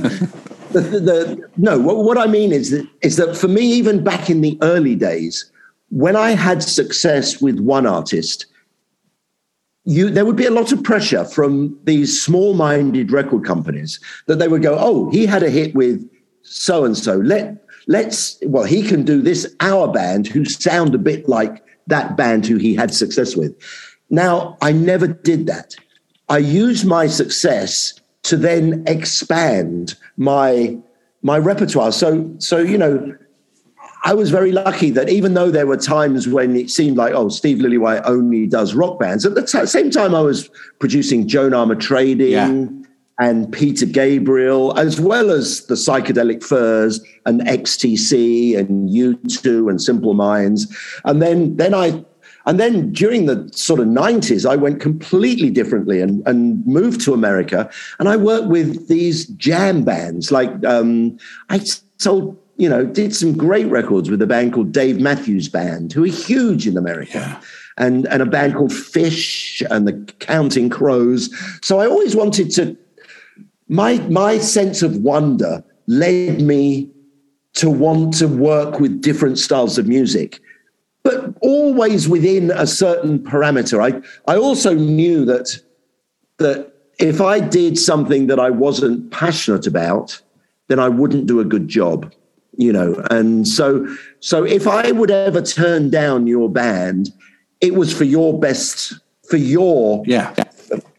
[0.72, 4.04] the, the, the, no, what, what I mean is that, is that for me, even
[4.04, 5.52] back in the early days,
[5.90, 8.48] when I had success with one artist,
[9.86, 14.48] you, there would be a lot of pressure from these small-minded record companies that they
[14.48, 16.10] would go, "Oh, he had a hit with
[16.46, 17.18] so and so.
[17.18, 19.54] Let let's well, he can do this.
[19.60, 23.54] Our band, who sound a bit like that band who he had success with.
[24.10, 25.76] Now, I never did that.
[26.30, 30.78] I used my success to then expand my
[31.22, 31.92] my repertoire.
[31.92, 33.16] So so you know,
[34.04, 37.30] I was very lucky that even though there were times when it seemed like, oh,
[37.30, 41.52] Steve Lillywhite only does rock bands, at the t- same time I was producing Joan
[41.52, 42.85] Armatrading yeah.
[43.20, 50.14] And Peter Gabriel, as well as the Psychedelic Furs and XTC and U2 and Simple
[50.14, 50.76] Minds.
[51.06, 52.04] And then, then I
[52.48, 57.14] and then during the sort of 90s, I went completely differently and, and moved to
[57.14, 57.70] America.
[57.98, 60.32] And I worked with these jam bands.
[60.32, 61.18] Like um,
[61.50, 61.60] I
[61.98, 66.04] sold you know, did some great records with a band called Dave Matthews Band, who
[66.04, 67.18] are huge in America.
[67.18, 67.42] Yeah.
[67.78, 71.30] And, and a band called Phish and the Counting Crows.
[71.62, 72.78] So I always wanted to,
[73.68, 76.90] my, my sense of wonder led me
[77.54, 80.40] to want to work with different styles of music,
[81.04, 83.82] but always within a certain parameter.
[83.82, 84.02] I,
[84.32, 85.58] I also knew that,
[86.38, 90.22] that if I did something that I wasn't passionate about,
[90.68, 92.14] then I wouldn't do a good job
[92.58, 93.86] you know and so
[94.20, 97.12] so if i would ever turn down your band
[97.62, 98.94] it was for your best
[99.30, 100.34] for your yeah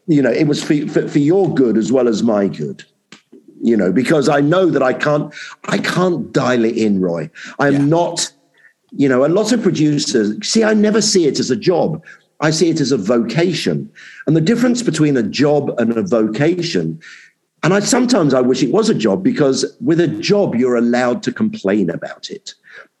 [0.07, 2.83] you know it was for, for, for your good as well as my good
[3.61, 5.33] you know because i know that i can't
[5.65, 7.29] i can't dial it in roy.
[7.59, 7.85] I'm yeah.
[7.85, 8.31] not
[8.91, 12.03] you know a lot of producers see i never see it as a job.
[12.39, 13.91] I see it as a vocation.
[14.27, 16.99] And the difference between a job and a vocation
[17.63, 21.23] and I sometimes I wish it was a job because with a job, you're allowed
[21.23, 22.53] to complain about it.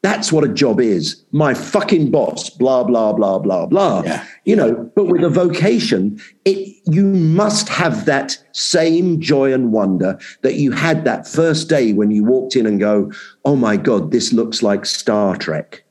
[0.03, 1.23] That's what a job is.
[1.31, 4.03] My fucking boss, blah, blah, blah, blah, blah.
[4.03, 4.25] Yeah.
[4.45, 10.19] You know, but with a vocation, it you must have that same joy and wonder
[10.43, 13.11] that you had that first day when you walked in and go,
[13.43, 15.83] oh my God, this looks like Star Trek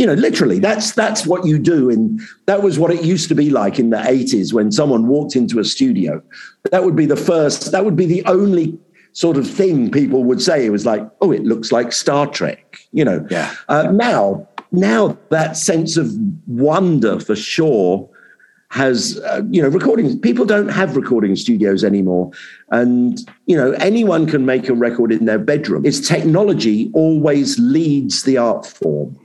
[0.00, 3.34] you know literally that's that's what you do and that was what it used to
[3.34, 6.22] be like in the 80s when someone walked into a studio.
[6.70, 8.78] That would be the first that would be the only
[9.12, 10.64] sort of thing people would say.
[10.64, 13.26] It was like oh it looks like star trek you know.
[13.30, 13.54] Yeah.
[13.68, 16.10] Uh, now now that sense of
[16.46, 18.08] wonder for sure
[18.70, 22.30] has uh, you know recording people don't have recording studios anymore.
[22.70, 25.84] And you know anyone can make a record in their bedroom.
[25.84, 29.19] It's technology always leads the art form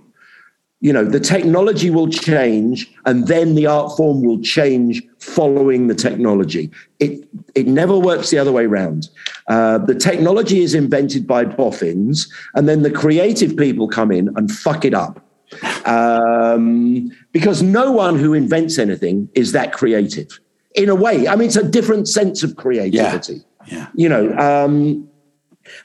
[0.82, 5.96] you know the technology will change and then the art form will change following the
[5.96, 6.70] technology.
[7.00, 9.10] It it never works the other way around
[9.48, 14.52] uh, the technology is invented by boffins and then the creative people come in and
[14.52, 15.22] fuck it up.
[15.86, 20.40] Um, because no one who invents anything is that creative.
[20.76, 23.42] In a way i mean it's a different sense of creativity.
[23.66, 23.88] Yeah, yeah.
[23.96, 25.08] you know um,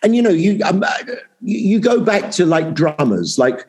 [0.03, 0.85] and you know you um,
[1.41, 3.67] you go back to like drummers like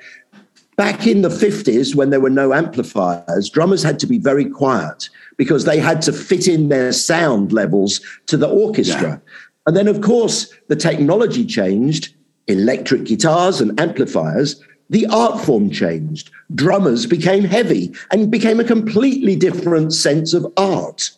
[0.77, 5.09] back in the 50s when there were no amplifiers drummers had to be very quiet
[5.37, 9.09] because they had to fit in their sound levels to the orchestra.
[9.09, 9.19] Yeah.
[9.67, 12.15] and then of course the technology changed.
[12.47, 16.31] Electric guitars and amplifiers the art form changed.
[16.53, 21.11] Drummers became heavy and became a completely different sense of art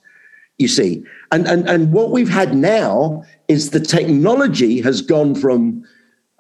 [0.58, 1.04] you see.
[1.32, 5.86] And and and what we've had now is the technology has gone from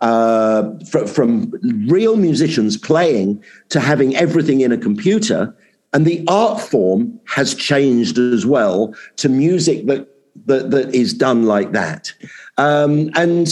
[0.03, 1.51] uh, fr- from
[1.87, 5.55] real musicians playing to having everything in a computer.
[5.93, 10.09] And the art form has changed as well to music that
[10.45, 12.11] that, that is done like that.
[12.57, 13.47] Um, and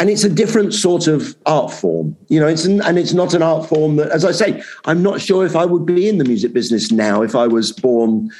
[0.00, 2.48] and it's a different sort of art form, you know.
[2.48, 5.46] It's an, and it's not an art form that, as I say, I'm not sure
[5.46, 8.30] if I would be in the music business now if I was born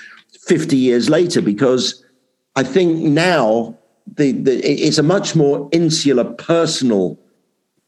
[0.47, 2.05] 50 years later, because
[2.57, 7.19] I think now the, the it's a much more insular, personal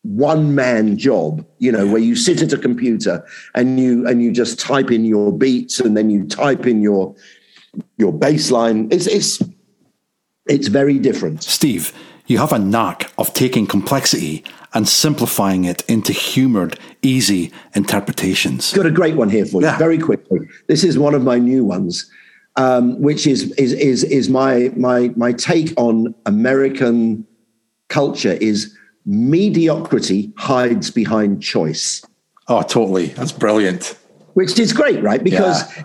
[0.03, 4.31] one man job you know where you sit at a computer and you and you
[4.31, 7.13] just type in your beats and then you type in your
[7.99, 9.43] your bass line it's it's
[10.49, 11.43] it's very different.
[11.43, 11.93] Steve
[12.29, 14.45] you have a knack of taking complexity
[14.75, 18.73] and simplifying it into humored easy interpretations.
[18.73, 19.67] Got a great one here for you.
[19.67, 19.77] Yeah.
[19.77, 20.39] very quickly
[20.69, 22.09] this is one of my new ones
[22.57, 27.27] um, which is is is is my my my take on American
[27.89, 32.05] culture is mediocrity hides behind choice.
[32.49, 33.07] Oh, totally.
[33.09, 33.99] That's brilliant.
[34.35, 35.23] Which is great, right?
[35.23, 35.85] Because yeah.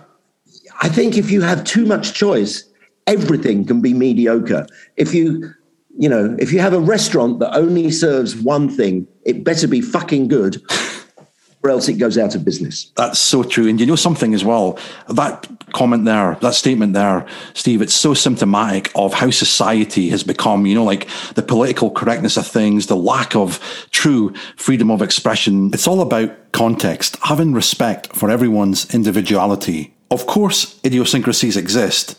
[0.82, 2.64] I think if you have too much choice,
[3.06, 4.66] everything can be mediocre.
[4.96, 5.52] If you,
[5.96, 9.80] you know, if you have a restaurant that only serves one thing, it better be
[9.80, 10.60] fucking good
[11.62, 12.90] or else it goes out of business.
[12.96, 13.68] That's so true.
[13.68, 18.14] And you know something as well, that comment there, that statement there, Steve, it's so
[18.14, 22.96] symptomatic of how society has become, you know, like the political correctness of things, the
[22.96, 23.60] lack of
[23.90, 25.70] true freedom of expression.
[25.72, 29.94] It's all about context, having respect for everyone's individuality.
[30.10, 32.18] Of course, idiosyncrasies exist,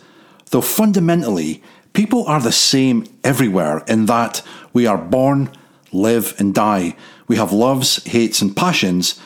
[0.51, 4.41] though fundamentally, people are the same everywhere in that
[4.71, 5.51] we are born,
[5.91, 6.95] live, and die.
[7.27, 9.19] We have loves, hates, and passions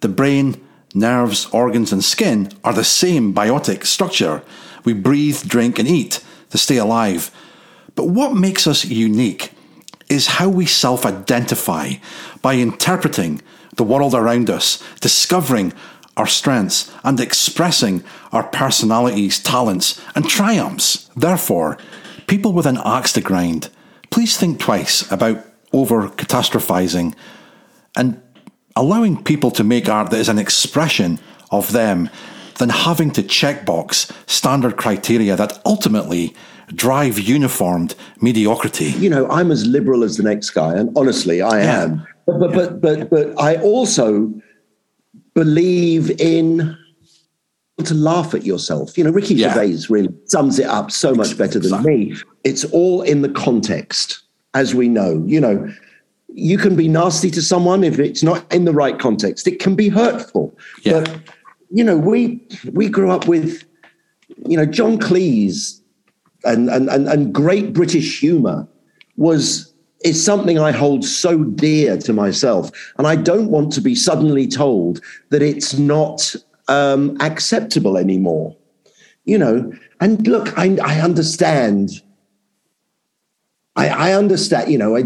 [0.00, 4.42] the brain, nerves, organs, and skin are the same biotic structure.
[4.84, 7.30] We breathe, drink, and eat to stay alive.
[7.94, 9.52] But what makes us unique
[10.08, 11.94] is how we self identify
[12.42, 13.42] by interpreting
[13.76, 15.72] the world around us, discovering
[16.16, 21.08] our strengths, and expressing our personalities, talents, and triumphs.
[21.16, 21.78] Therefore,
[22.26, 23.70] people with an axe to grind,
[24.10, 27.14] please think twice about over catastrophizing
[27.96, 28.20] and
[28.78, 31.18] allowing people to make art that is an expression
[31.50, 32.08] of them
[32.58, 36.34] than having to checkbox standard criteria that ultimately
[36.68, 38.90] drive uniformed mediocrity.
[38.90, 41.82] You know, I'm as liberal as the next guy, and honestly, I yeah.
[41.82, 42.06] am.
[42.26, 44.32] But but, but but but I also
[45.34, 46.76] believe in
[47.84, 48.96] to laugh at yourself.
[48.96, 49.54] You know, Ricky yeah.
[49.54, 52.14] Gervais really sums it up so much better than me.
[52.44, 54.20] It's all in the context,
[54.54, 55.24] as we know.
[55.26, 55.74] You know,
[56.28, 59.46] you can be nasty to someone if it's not in the right context.
[59.46, 60.56] It can be hurtful.
[60.82, 61.00] Yeah.
[61.00, 61.20] But
[61.70, 63.64] you know, we we grew up with,
[64.46, 65.80] you know, John Cleese
[66.44, 68.68] and and and, and great British humor
[69.16, 69.72] was
[70.04, 72.70] is something I hold so dear to myself.
[72.98, 75.00] And I don't want to be suddenly told
[75.30, 76.36] that it's not
[76.68, 78.56] um, acceptable anymore.
[79.24, 81.90] You know, and look, I, I understand.
[83.76, 85.02] I, I understand, you know, I,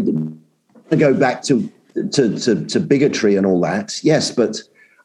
[0.89, 1.71] to go back to,
[2.11, 4.03] to, to, to bigotry and all that.
[4.03, 4.57] Yes, but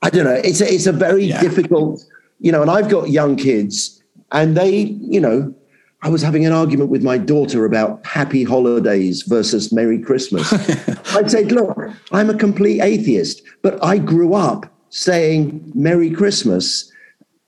[0.02, 0.40] I don't know.
[0.44, 1.40] It's a, it's a very yeah.
[1.40, 2.04] difficult,
[2.40, 4.02] you know, and I've got young kids
[4.32, 5.54] and they, you know,
[6.02, 10.52] I was having an argument with my daughter about happy holidays versus Merry Christmas.
[11.14, 11.76] I said, look,
[12.12, 16.92] I'm a complete atheist, but I grew up saying Merry Christmas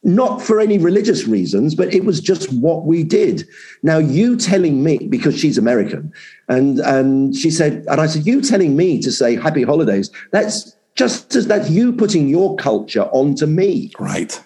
[0.03, 3.47] not for any religious reasons, but it was just what we did.
[3.83, 6.13] Now, you telling me, because she's American,
[6.51, 10.77] and and she said, and I said, you telling me to say happy holidays, that's
[10.97, 13.93] just as that's you putting your culture onto me.
[13.99, 14.39] Right.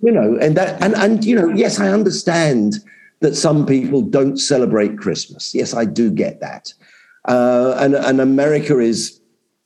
[0.00, 2.76] You know, and that and and you know, yes, I understand
[3.20, 5.52] that some people don't celebrate Christmas.
[5.52, 6.72] Yes, I do get that.
[7.24, 9.20] Uh, and and America is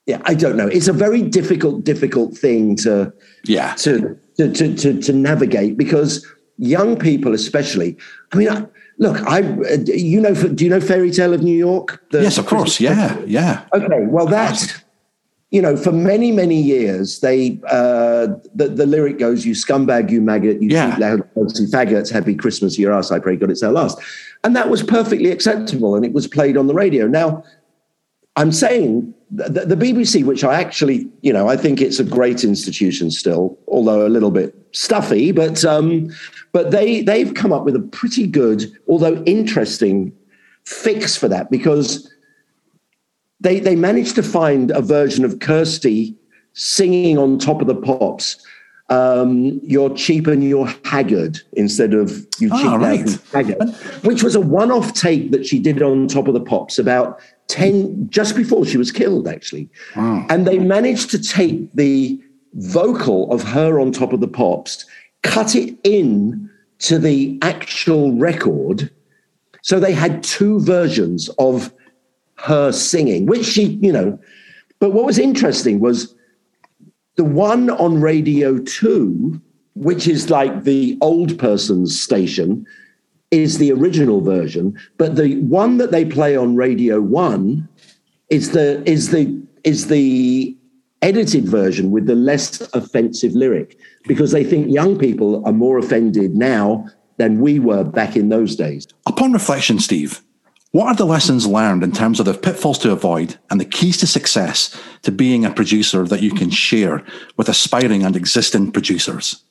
[0.07, 0.69] yeah, I don't know.
[0.69, 3.13] It's a very difficult, difficult thing to
[3.45, 6.27] yeah to to, to, to, to navigate because
[6.57, 7.99] young people, especially,
[8.33, 8.67] I mean, I,
[8.99, 9.41] look, I,
[9.87, 12.03] you know, do you know Fairy Tale of New York?
[12.11, 12.81] The, yes, of course.
[12.81, 13.65] Yeah, yeah.
[13.75, 14.83] Okay, well, that,
[15.51, 20.21] you know, for many, many years, they, uh, the, the lyric goes, you scumbag, you
[20.21, 20.97] maggot, you yeah.
[20.99, 23.99] loud, faggots, happy Christmas, your ass, I pray God it's our last.
[24.45, 27.07] And that was perfectly acceptable and it was played on the radio.
[27.07, 27.45] Now,
[28.37, 32.45] I'm saying the, the, BBC, which I actually, you know, I think it's a great
[32.45, 36.11] institution still, although a little bit stuffy, but um,
[36.53, 40.13] but they they've come up with a pretty good, although interesting,
[40.65, 42.13] fix for that because
[43.41, 46.15] they they managed to find a version of Kirsty
[46.53, 48.45] singing on top of the pops.
[48.91, 53.19] Um, you're cheap and you're haggard instead of you cheap oh, right.
[53.33, 53.71] haggard,
[54.03, 57.19] which was a one-off take that she did on top of the pops about
[57.53, 60.27] 10 just before she was killed actually wow.
[60.31, 62.19] and they managed to take the
[62.55, 64.87] vocal of her on top of the pops
[65.23, 66.49] cut it in
[66.79, 68.91] to the actual record
[69.61, 71.71] so they had two versions of
[72.37, 74.19] her singing which she you know
[74.79, 76.15] but what was interesting was
[77.17, 79.39] the one on radio 2
[79.75, 82.67] which is like the old person's station
[83.33, 87.69] is the original version, but the one that they play on Radio One
[88.31, 90.57] is the is the is the
[91.01, 93.77] edited version with the less offensive lyric
[94.07, 98.55] because they think young people are more offended now than we were back in those
[98.55, 98.87] days.
[99.07, 100.23] Upon reflection, Steve,
[100.71, 103.99] what are the lessons learned in terms of the pitfalls to avoid and the keys
[103.99, 107.05] to success to being a producer that you can share
[107.37, 109.43] with aspiring and existing producers?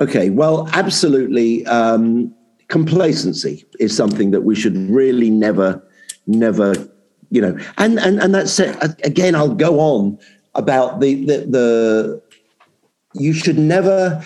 [0.00, 1.64] Okay, well, absolutely.
[1.66, 2.34] Um,
[2.72, 5.86] complacency is something that we should really never,
[6.26, 6.74] never
[7.30, 8.76] you know, and and and that's it.
[9.04, 10.18] Again, I'll go on
[10.54, 12.22] about the the, the
[13.14, 14.22] you should never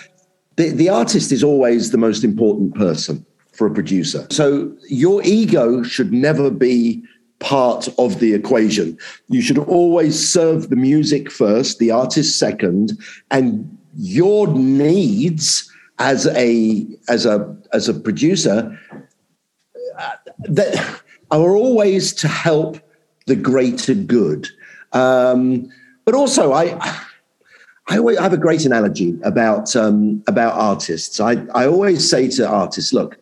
[0.55, 4.25] the, the artist is always the most important person for a producer.
[4.29, 7.03] So your ego should never be
[7.39, 8.97] part of the equation.
[9.29, 12.97] You should always serve the music first, the artist second,
[13.29, 18.77] and your needs as a as a as a producer
[19.97, 22.79] uh, that are always to help
[23.25, 24.47] the greater good.
[24.93, 25.69] Um,
[26.05, 26.77] but also, I
[27.89, 31.19] I, always, have a great analogy about um, about artists.
[31.19, 33.17] I I always say to artists, look,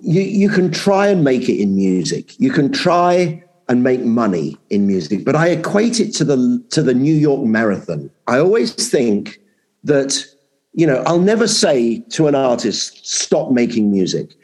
[0.00, 2.38] you you can try and make it in music.
[2.40, 6.82] You can try and make money in music, but I equate it to the to
[6.82, 8.10] the New York Marathon.
[8.26, 9.40] I always think
[9.84, 10.24] that
[10.72, 14.36] you know I'll never say to an artist, stop making music.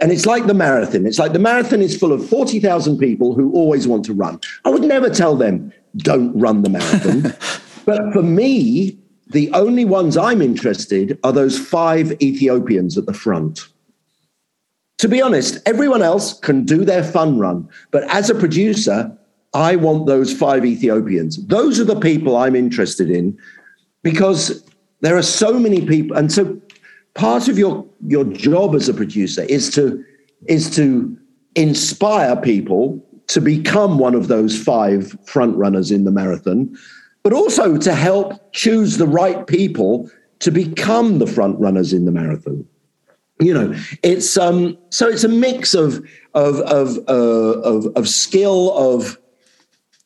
[0.00, 1.06] And it's like the marathon.
[1.06, 4.40] It's like the marathon is full of 40,000 people who always want to run.
[4.64, 7.32] I would never tell them, don't run the marathon.
[7.84, 8.98] but for me,
[9.28, 13.68] the only ones I'm interested are those five Ethiopians at the front.
[14.98, 17.68] To be honest, everyone else can do their fun run.
[17.90, 19.16] But as a producer,
[19.52, 21.44] I want those five Ethiopians.
[21.46, 23.38] Those are the people I'm interested in
[24.02, 24.64] because
[25.04, 26.16] there are so many people.
[26.16, 26.60] And so
[27.14, 30.04] part of your, your job as a producer is to,
[30.46, 31.16] is to
[31.54, 36.76] inspire people to become one of those five front runners in the marathon,
[37.22, 42.12] but also to help choose the right people to become the front runners in the
[42.12, 42.66] marathon.
[43.40, 48.72] You know, it's um, so it's a mix of of of uh, of, of skill
[48.76, 49.18] of.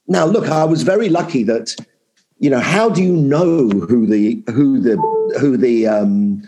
[0.07, 1.77] Now, look, I was very lucky that,
[2.39, 4.97] you know, how do you know who the who the
[5.41, 6.43] who the um,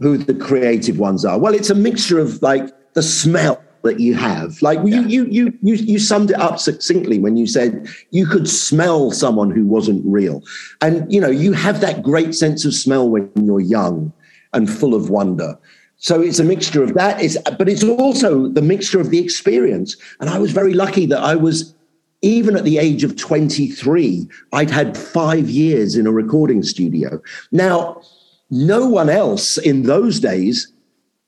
[0.00, 1.38] who the creative ones are?
[1.38, 4.60] Well, it's a mixture of like the smell that you have.
[4.60, 5.00] Like yeah.
[5.00, 9.50] you, you, you, you, summed it up succinctly when you said you could smell someone
[9.50, 10.42] who wasn't real.
[10.80, 14.12] And, you know, you have that great sense of smell when you're young
[14.52, 15.56] and full of wonder.
[15.98, 17.22] So it's a mixture of that.
[17.22, 19.96] It's, but it's also the mixture of the experience.
[20.20, 21.74] And I was very lucky that I was,
[22.26, 27.22] even at the age of 23, I'd had five years in a recording studio.
[27.52, 28.02] Now,
[28.50, 30.72] no one else in those days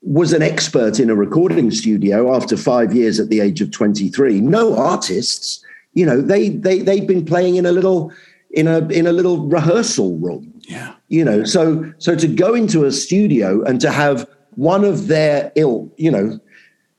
[0.01, 4.41] was an expert in a recording studio after five years at the age of 23.
[4.41, 8.11] No artists, you know, they they they've been playing in a little
[8.51, 10.53] in a in a little rehearsal room.
[10.61, 10.95] Yeah.
[11.07, 15.51] You know, so so to go into a studio and to have one of their
[15.55, 16.39] ill, you know,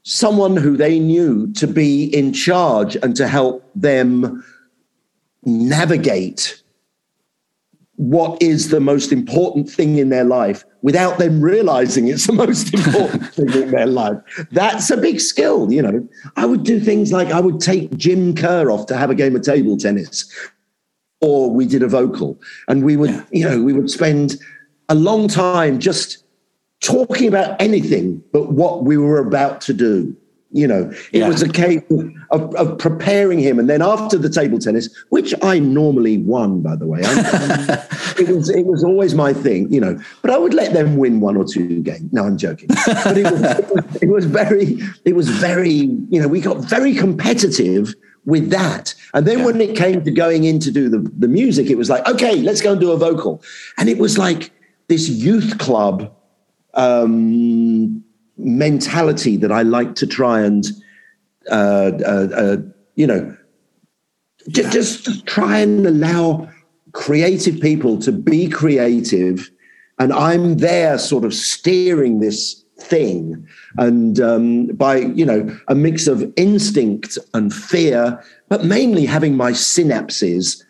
[0.02, 4.44] someone who they knew to be in charge and to help them
[5.44, 6.62] navigate
[7.96, 12.72] what is the most important thing in their life without them realizing it's the most
[12.86, 14.16] important thing in their life.
[14.52, 16.08] That's a big skill, you know.
[16.36, 19.36] I would do things like I would take Jim Kerr off to have a game
[19.36, 20.32] of table tennis,
[21.20, 23.24] or we did a vocal, and we would, yeah.
[23.32, 24.36] you know, we would spend
[24.88, 26.24] a long time just
[26.80, 30.16] talking about anything but what we were about to do.
[30.52, 31.28] You know, it yeah.
[31.28, 31.80] was a case
[32.32, 36.74] of, of, preparing him, and then after the table tennis, which I normally won, by
[36.74, 39.96] the way, it was it was always my thing, you know.
[40.22, 42.12] But I would let them win one or two games.
[42.12, 42.68] No, I'm joking.
[42.84, 46.56] But it was, it was, it was very, it was very, you know, we got
[46.56, 48.92] very competitive with that.
[49.14, 49.44] And then yeah.
[49.44, 52.42] when it came to going in to do the, the music, it was like, okay,
[52.42, 53.40] let's go and do a vocal.
[53.78, 54.50] And it was like
[54.88, 56.12] this youth club
[56.74, 58.02] um,
[58.36, 60.66] mentality that I like to try and,
[61.50, 62.56] uh, uh, uh,
[62.94, 63.36] you know,
[64.48, 66.48] j- just try and allow
[66.92, 69.50] creative people to be creative.
[69.98, 73.46] And I'm there sort of steering this thing
[73.76, 79.52] and um, by you know a mix of instinct and fear but mainly having my
[79.52, 80.62] synapses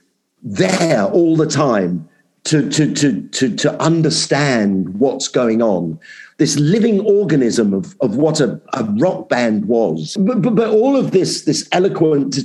[0.43, 2.09] there all the time
[2.45, 5.99] to to to to, to understand what's going on
[6.41, 10.17] this living organism of, of what a, a rock band was.
[10.19, 12.39] But, but, but all of this, this eloquent,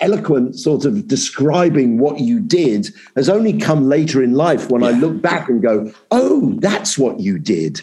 [0.00, 4.88] eloquent sort of describing what you did has only come later in life when yeah.
[4.88, 7.80] I look back and go, oh, that's what you did.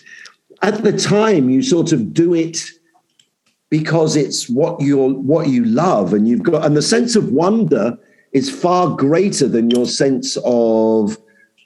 [0.62, 2.66] At the time, you sort of do it
[3.70, 7.98] because it's what you're what you love and you've got and the sense of wonder
[8.36, 11.18] is far greater than your sense of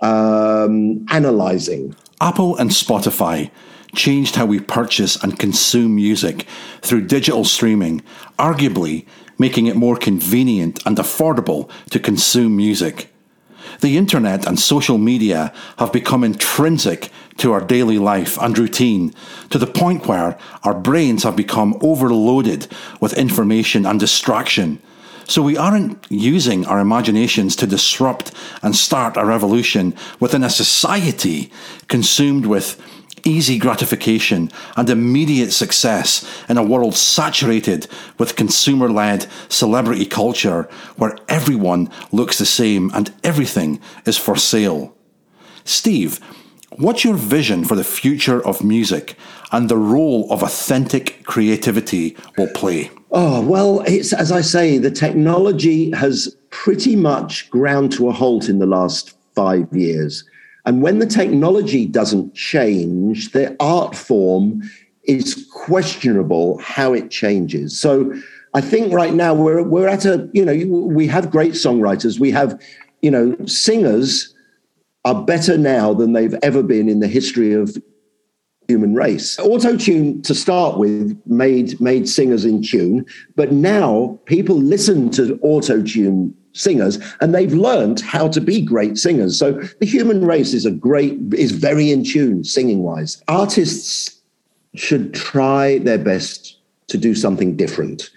[0.01, 3.49] um, analyzing Apple and Spotify
[3.95, 6.45] changed how we purchase and consume music
[6.81, 8.01] through digital streaming,
[8.37, 9.05] arguably
[9.37, 13.09] making it more convenient and affordable to consume music.
[13.79, 19.13] The internet and social media have become intrinsic to our daily life and routine
[19.49, 22.67] to the point where our brains have become overloaded
[22.99, 24.81] with information and distraction.
[25.29, 28.31] So we aren't using our imaginations to disrupt
[28.63, 31.51] and start a revolution within a society
[31.87, 32.81] consumed with
[33.23, 37.85] easy gratification and immediate success in a world saturated
[38.17, 40.63] with consumer led celebrity culture
[40.95, 44.95] where everyone looks the same and everything is for sale.
[45.63, 46.19] Steve,
[46.71, 49.15] what's your vision for the future of music
[49.51, 52.89] and the role of authentic creativity will play?
[53.11, 58.49] Oh, well, it's as I say, the technology has pretty much ground to a halt
[58.49, 60.23] in the last five years.
[60.65, 64.61] And when the technology doesn't change, the art form
[65.03, 67.79] is questionable how it changes.
[67.79, 68.13] So
[68.53, 70.53] I think right now we're we're at a you know
[70.85, 72.61] we have great songwriters, we have
[73.01, 74.35] you know singers
[75.05, 77.77] are better now than they've ever been in the history of
[78.69, 79.39] human race.
[79.39, 83.05] Auto tune to start with made made singers in tune,
[83.35, 88.97] but now people listen to auto tune singers and they've learned how to be great
[88.97, 89.39] singers.
[89.39, 94.15] So the human race is a great is very in tune singing wise artists
[94.75, 98.09] should try their best to do something different.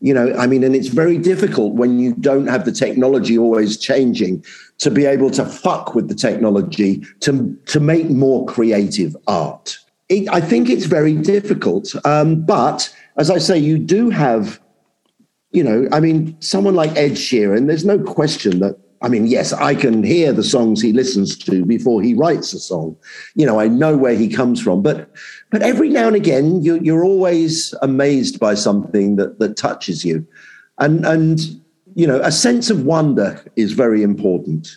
[0.00, 3.78] You know i mean and it's very difficult when you don't have the technology always
[3.78, 4.44] changing
[4.76, 7.32] to be able to fuck with the technology to
[7.72, 9.78] to make more creative art
[10.08, 14.60] it, i think it's very difficult um, but as i say you do have
[15.56, 19.54] you know, I mean, someone like Ed Sheeran, there's no question that, I mean, yes,
[19.54, 22.94] I can hear the songs he listens to before he writes a song.
[23.36, 25.10] You know, I know where he comes from, but
[25.50, 30.26] but every now and again, you, you're always amazed by something that that touches you,
[30.78, 31.40] and and
[31.94, 34.76] you know, a sense of wonder is very important.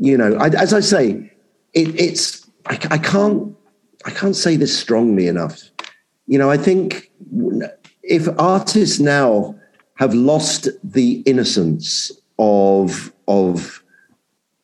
[0.00, 1.32] You know, I, as I say,
[1.72, 3.54] it, it's I, I can't
[4.04, 5.62] I can't say this strongly enough.
[6.26, 7.10] You know, I think
[8.02, 9.54] if artists now
[9.96, 13.82] have lost the innocence of of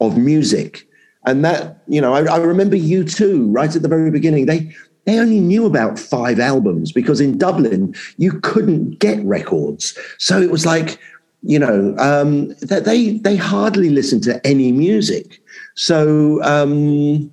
[0.01, 0.87] of music
[1.27, 4.47] and that you know I, I, remember U2, right at the very beginning.
[4.47, 4.73] They
[5.05, 9.97] they only knew about five albums because in dublin you couldn't get records.
[10.19, 10.99] So it was like
[11.43, 15.41] you know um, that they they hardly listened to any music.
[15.75, 17.31] So um,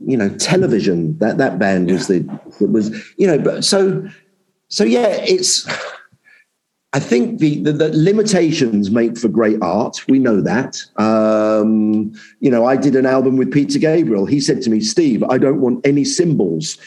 [0.00, 1.94] you know television that that band yeah.
[1.94, 4.06] was the was you know but so
[4.68, 5.66] so yeah it's
[6.92, 9.98] I think the, the, the, limitations make for great art.
[10.08, 10.80] We know that.
[10.96, 14.24] Um, you know, I did an album with Peter Gabriel.
[14.24, 16.78] He said to me, Steve, I don't want any cymbals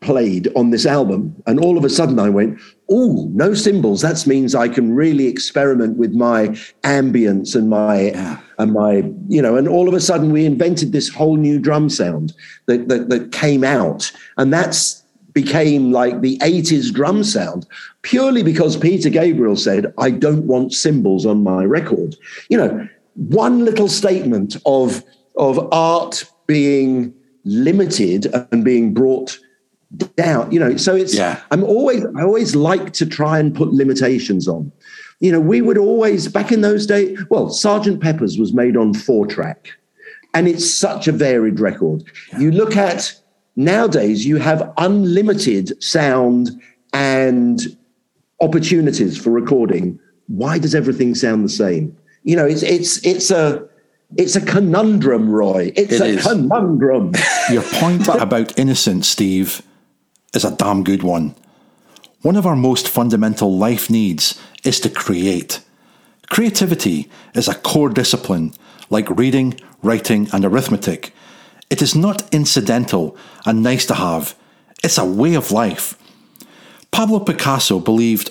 [0.00, 1.34] played on this album.
[1.46, 2.60] And all of a sudden I went,
[2.90, 4.02] oh, no cymbals.
[4.02, 6.48] That means I can really experiment with my
[6.82, 8.38] ambience and my.
[8.58, 11.88] And my, you know, and all of a sudden we invented this whole new drum
[11.90, 12.34] sound
[12.66, 14.10] that, that, that came out.
[14.36, 15.02] And that's
[15.36, 17.66] became like the 80s drum sound
[18.00, 22.16] purely because Peter Gabriel said, I don't want cymbals on my record.
[22.48, 25.04] You know, one little statement of,
[25.36, 27.12] of art being
[27.44, 29.38] limited and being brought
[30.16, 31.42] down, you know, so it's, yeah.
[31.50, 34.72] I'm always, I always like to try and put limitations on.
[35.20, 38.92] You know, we would always, back in those days, well, Sergeant Pepper's was made on
[38.92, 39.70] four track
[40.34, 42.04] and it's such a varied record.
[42.38, 43.18] You look at,
[43.56, 46.60] Nowadays, you have unlimited sound
[46.92, 47.76] and
[48.40, 49.98] opportunities for recording.
[50.28, 51.96] Why does everything sound the same?
[52.22, 53.66] You know, it's it's it's a
[54.18, 55.72] it's a conundrum, Roy.
[55.74, 56.26] It's it a is.
[56.26, 57.12] conundrum.
[57.50, 59.62] Your point about innocence, Steve,
[60.34, 61.34] is a damn good one.
[62.22, 65.60] One of our most fundamental life needs is to create.
[66.28, 68.52] Creativity is a core discipline
[68.90, 71.12] like reading, writing, and arithmetic
[71.68, 74.36] it is not incidental and nice to have,
[74.84, 75.98] it's a way of life.
[76.90, 78.30] Pablo Picasso believed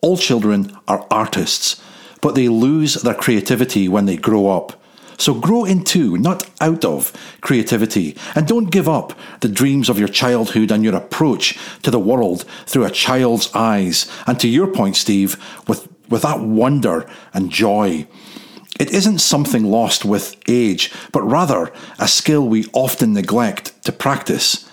[0.00, 1.80] all children are artists,
[2.20, 4.80] but they lose their creativity when they grow up.
[5.18, 10.08] So grow into, not out of, creativity, and don't give up the dreams of your
[10.08, 14.10] childhood and your approach to the world through a child's eyes.
[14.26, 15.36] And to your point, Steve,
[15.68, 18.06] with, with that wonder and joy.
[18.80, 24.68] It isn't something lost with age, but rather a skill we often neglect to practice.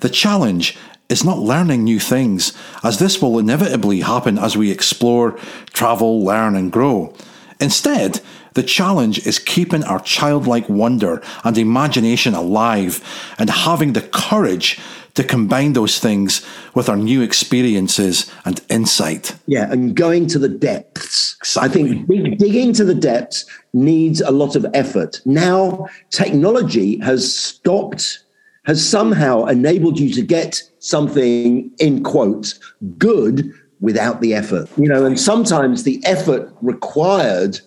[0.00, 0.76] The challenge
[1.08, 5.38] is not learning new things, as this will inevitably happen as we explore,
[5.72, 7.14] travel, learn, and grow.
[7.60, 8.20] Instead,
[8.54, 13.02] the challenge is keeping our childlike wonder and imagination alive
[13.38, 14.80] and having the courage
[15.14, 16.44] to combine those things
[16.74, 19.36] with our new experiences and insight.
[19.46, 21.36] Yeah, and going to the depths.
[21.40, 21.68] Exactly.
[21.68, 25.20] I think dig- digging to the depths needs a lot of effort.
[25.24, 28.24] Now, technology has stopped,
[28.64, 32.58] has somehow enabled you to get something, in quotes,
[32.98, 34.68] good without the effort.
[34.76, 37.60] You know, and sometimes the effort required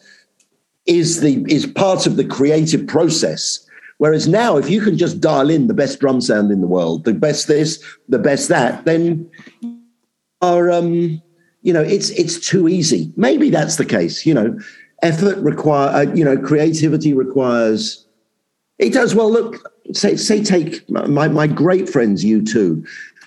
[0.87, 3.67] is the is part of the creative process
[3.97, 7.03] Whereas now, if you can just dial in the best drum sound in the world,
[7.03, 9.29] the best this, the best that, then
[10.41, 11.21] are um,
[11.63, 13.11] you know, it's it's too easy.
[13.15, 14.25] Maybe that's the case.
[14.25, 14.59] You know,
[15.01, 18.05] effort require, uh, you know, creativity requires.
[18.77, 19.31] It does well.
[19.31, 19.55] Look,
[19.93, 22.85] say say take my my great friends, U2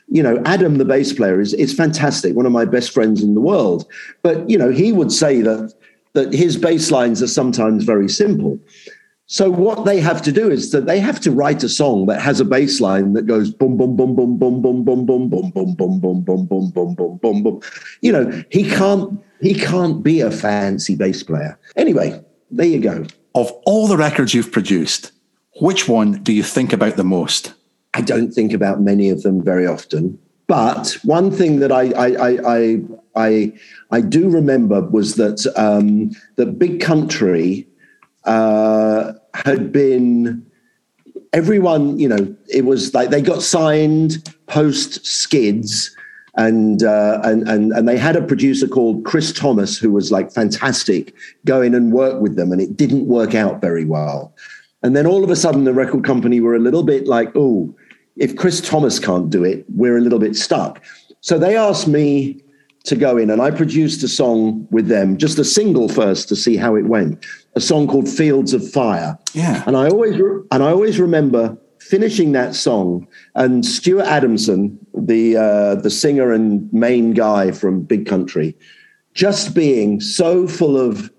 [0.08, 2.36] You know, Adam, the bass player, is is fantastic.
[2.36, 3.86] One of my best friends in the world.
[4.22, 5.74] But you know, he would say that
[6.14, 8.58] that his bass lines are sometimes very simple.
[9.26, 12.20] So what they have to do is that they have to write a song that
[12.20, 15.50] has a bass line that goes boom boom boom boom boom boom boom boom boom
[15.52, 17.60] boom boom boom boom boom boom boom boom boom.
[18.00, 21.56] You know, he can't he can't be a fancy bass player.
[21.76, 23.06] Anyway, there you go.
[23.36, 25.12] Of all the records you've produced,
[25.60, 27.54] which one do you think about the most?
[27.94, 30.18] I don't think about many of them very often.
[30.48, 32.82] But one thing that I I I I
[33.16, 33.52] I,
[33.90, 37.66] I do remember was that um, that Big Country
[38.24, 40.44] uh, had been
[41.32, 45.94] everyone, you know, it was like they got signed post Skids.
[46.36, 50.30] And, uh, and and and they had a producer called Chris Thomas who was like
[50.30, 51.12] fantastic,
[51.44, 54.32] go in and work with them, and it didn't work out very well.
[54.84, 57.74] And then all of a sudden, the record company were a little bit like, "Oh,
[58.16, 60.80] if Chris Thomas can't do it, we're a little bit stuck."
[61.20, 62.40] So they asked me
[62.84, 66.36] to go in, and I produced a song with them, just a single first to
[66.36, 67.24] see how it went.
[67.54, 71.56] A song called "Fields of Fire." Yeah, and I always re- and I always remember
[71.80, 78.06] finishing that song, and Stuart Adamson, the uh, the singer and main guy from Big
[78.06, 78.56] Country,
[79.14, 81.10] just being so full of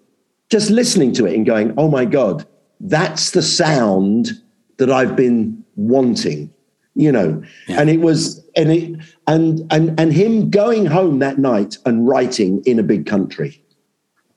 [0.49, 2.45] just listening to it and going, "Oh my god,
[2.79, 4.31] that's the sound
[4.77, 6.51] that I've been wanting."
[6.95, 7.79] You know yeah.
[7.79, 12.61] and it was and it and and and him going home that night and writing
[12.65, 13.63] in a big country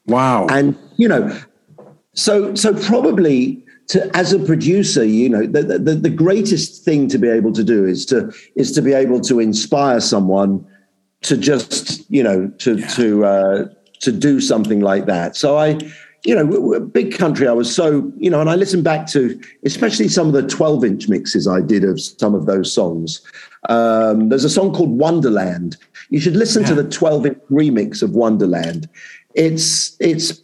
[0.06, 1.36] wow and you know
[2.14, 7.18] so so probably to as a producer you know the, the the greatest thing to
[7.18, 10.64] be able to do is to is to be able to inspire someone
[11.22, 12.86] to just you know to yeah.
[12.88, 13.64] to uh
[14.00, 15.78] to do something like that so i
[16.24, 17.46] you know, big country.
[17.46, 20.84] I was so, you know, and I listened back to especially some of the 12
[20.84, 23.20] inch mixes I did of some of those songs.
[23.68, 25.76] Um, there's a song called Wonderland.
[26.10, 26.68] You should listen yeah.
[26.68, 28.88] to the 12 inch remix of Wonderland.
[29.34, 30.40] It's, it's,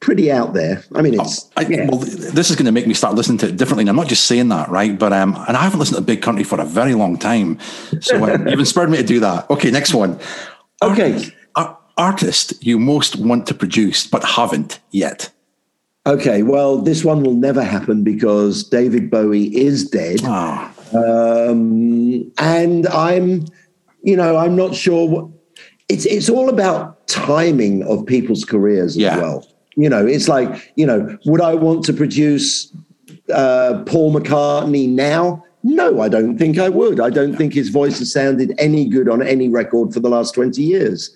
[0.00, 0.82] pretty out there.
[0.94, 1.50] I mean, it's.
[1.58, 1.86] I, yeah.
[1.86, 3.82] Well, this is going to make me start listening to it differently.
[3.82, 4.98] And I'm not just saying that, right?
[4.98, 7.58] But um, and I haven't listened to Big Country for a very long time,
[8.00, 9.48] so uh, you've inspired me to do that.
[9.50, 10.18] Okay, next one.
[10.82, 11.30] Okay,
[11.96, 15.30] artist you most want to produce but haven't yet?
[16.06, 20.20] Okay, well, this one will never happen because David Bowie is dead.
[20.24, 20.72] Oh.
[20.92, 23.44] Um, and I'm,
[24.02, 25.28] you know, I'm not sure what
[25.88, 29.18] it's it's all about timing of people's careers as yeah.
[29.18, 29.46] well.
[29.76, 32.72] You know, it's like, you know, would I want to produce
[33.32, 35.44] uh, Paul McCartney now?
[35.62, 37.00] No, I don't think I would.
[37.00, 40.34] I don't think his voice has sounded any good on any record for the last
[40.34, 41.14] 20 years.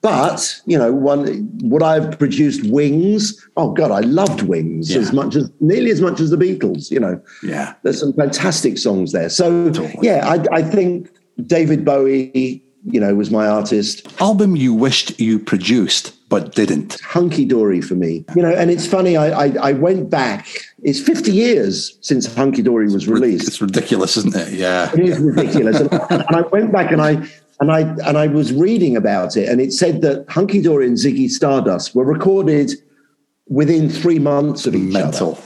[0.00, 3.46] But, you know, one would I have produced Wings?
[3.56, 5.00] Oh God, I loved Wings yeah.
[5.00, 7.20] as much as nearly as much as the Beatles, you know.
[7.42, 7.74] Yeah.
[7.82, 9.28] There's some fantastic songs there.
[9.28, 9.98] So totally.
[10.02, 11.10] yeah, I, I think
[11.46, 14.06] David Bowie, you know, was my artist.
[14.20, 16.98] Album you wished you produced but didn't.
[17.00, 18.24] Hunky dory for me.
[18.34, 20.46] You know, and it's funny, I, I, I went back,
[20.82, 23.48] it's 50 years since Hunky Dory was released.
[23.48, 24.54] It's ridiculous, isn't it?
[24.54, 24.90] Yeah.
[24.94, 25.80] It is ridiculous.
[25.80, 27.28] and, and I went back and I
[27.60, 30.96] and I and I was reading about it, and it said that Hunky Dory and
[30.96, 32.72] Ziggy Stardust were recorded
[33.48, 35.32] within three months of each Mental.
[35.32, 35.42] other.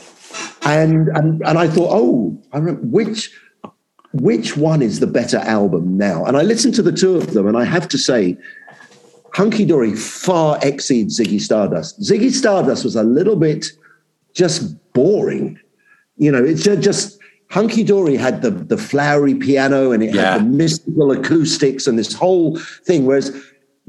[0.63, 3.33] And and and I thought, oh, I remember which
[4.13, 6.25] which one is the better album now?
[6.25, 8.39] And I listened to the two of them, and I have to say,
[9.35, 12.01] Hunky Dory far exceeds Ziggy Stardust.
[12.01, 13.67] Ziggy Stardust was a little bit
[14.33, 15.59] just boring.
[16.17, 17.19] You know, it's just
[17.51, 20.33] Hunky Dory had the, the flowery piano and it yeah.
[20.33, 23.31] had the mystical acoustics and this whole thing, whereas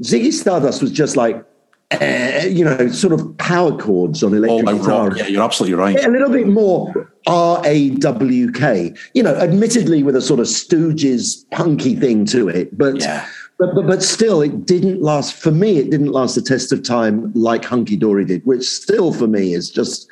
[0.02, 1.44] Ziggy Stardust was just like,
[1.92, 5.16] uh, you know, sort of power chords on electric oh, guitar.
[5.16, 6.04] Yeah, you're absolutely right.
[6.04, 8.92] A little bit more R A W K.
[9.14, 13.28] You know, admittedly with a sort of Stooges punky thing to it, but yeah.
[13.58, 15.34] But, but, but still, it didn't last.
[15.34, 19.12] For me, it didn't last the test of time like Hunky Dory did, which still
[19.14, 20.08] for me is just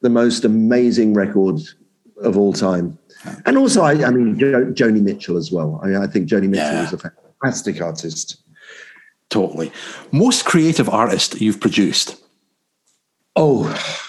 [0.00, 1.58] the most amazing record
[2.22, 2.96] of all time.
[3.46, 5.80] And also, I, I mean, jo- Joni Mitchell as well.
[5.82, 6.84] I, I think Joni Mitchell Yeah.
[6.84, 6.98] is a
[7.42, 8.36] fantastic artist.
[9.30, 9.72] Totally.
[10.12, 12.22] Most creative artist you've produced?
[13.34, 13.66] Oh,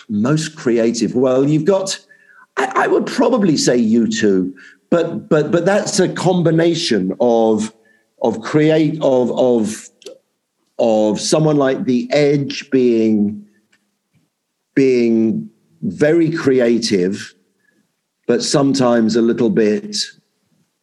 [0.09, 1.15] most creative.
[1.15, 1.99] Well, you've got.
[2.57, 4.53] I, I would probably say U2,
[4.91, 7.73] but but but that's a combination of
[8.21, 9.89] of create of of
[10.77, 13.45] of someone like the Edge being
[14.75, 15.49] being
[15.81, 17.33] very creative,
[18.27, 19.97] but sometimes a little bit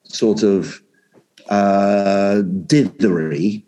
[0.05, 0.83] sort of
[1.49, 3.65] uh, dithery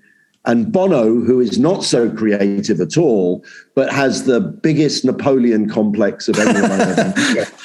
[0.47, 3.45] and Bono, who is not so creative at all,
[3.75, 7.47] but has the biggest Napoleon complex of anyone ever.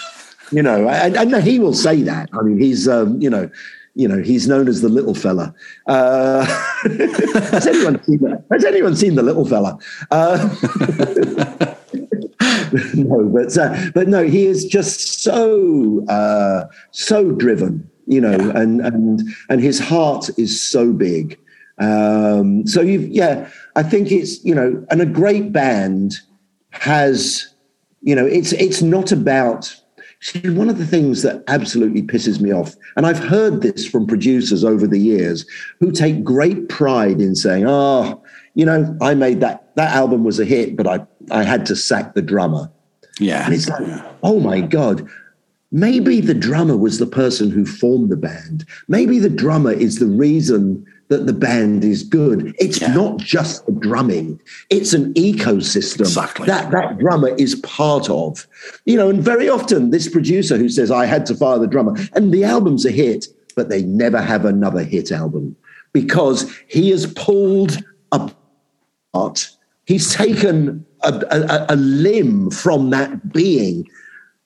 [0.52, 2.28] You know, and, and he will say that.
[2.34, 3.52] I mean, he's um, you know,
[4.00, 5.54] you know, he's known as the little fella.
[5.86, 6.46] Uh,
[7.52, 8.46] has anyone seen that?
[8.50, 9.78] Has anyone seen the little fella?
[10.10, 10.38] Uh,
[12.96, 18.80] no, but uh, but no, he is just so uh, so driven, you know, and
[18.80, 21.38] and and his heart is so big.
[21.78, 26.20] Um, so you, yeah, I think it's you know, and a great band
[26.70, 27.54] has,
[28.02, 29.76] you know, it's it's not about.
[30.22, 34.06] See, one of the things that absolutely pisses me off, and I've heard this from
[34.06, 35.46] producers over the years
[35.80, 38.22] who take great pride in saying, "Oh,
[38.54, 41.76] you know, I made that that album was a hit, but I I had to
[41.76, 42.70] sack the drummer."
[43.20, 43.46] Yeah.
[43.46, 45.08] And it's like, oh my God,
[45.72, 48.66] maybe the drummer was the person who formed the band.
[48.88, 52.54] Maybe the drummer is the reason that the band is good.
[52.60, 52.94] It's Yeah.
[52.94, 54.40] not just the drumming,
[54.70, 56.46] it's an ecosystem Exactly.
[56.46, 58.48] that that drummer is part of.
[58.86, 61.96] You know, and very often this producer who says, I had to fire the drummer,
[62.14, 65.56] and the album's a hit, but they never have another hit album
[65.94, 67.80] because he has pulled
[68.12, 69.50] apart.
[69.86, 73.88] He's taken a, a, a limb from that being,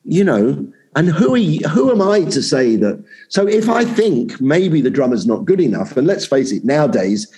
[0.05, 0.66] you know.
[0.96, 3.04] And who are you, who am I to say that?
[3.30, 7.32] So if I think maybe the drummer's not good enough, and let's face it, nowadays,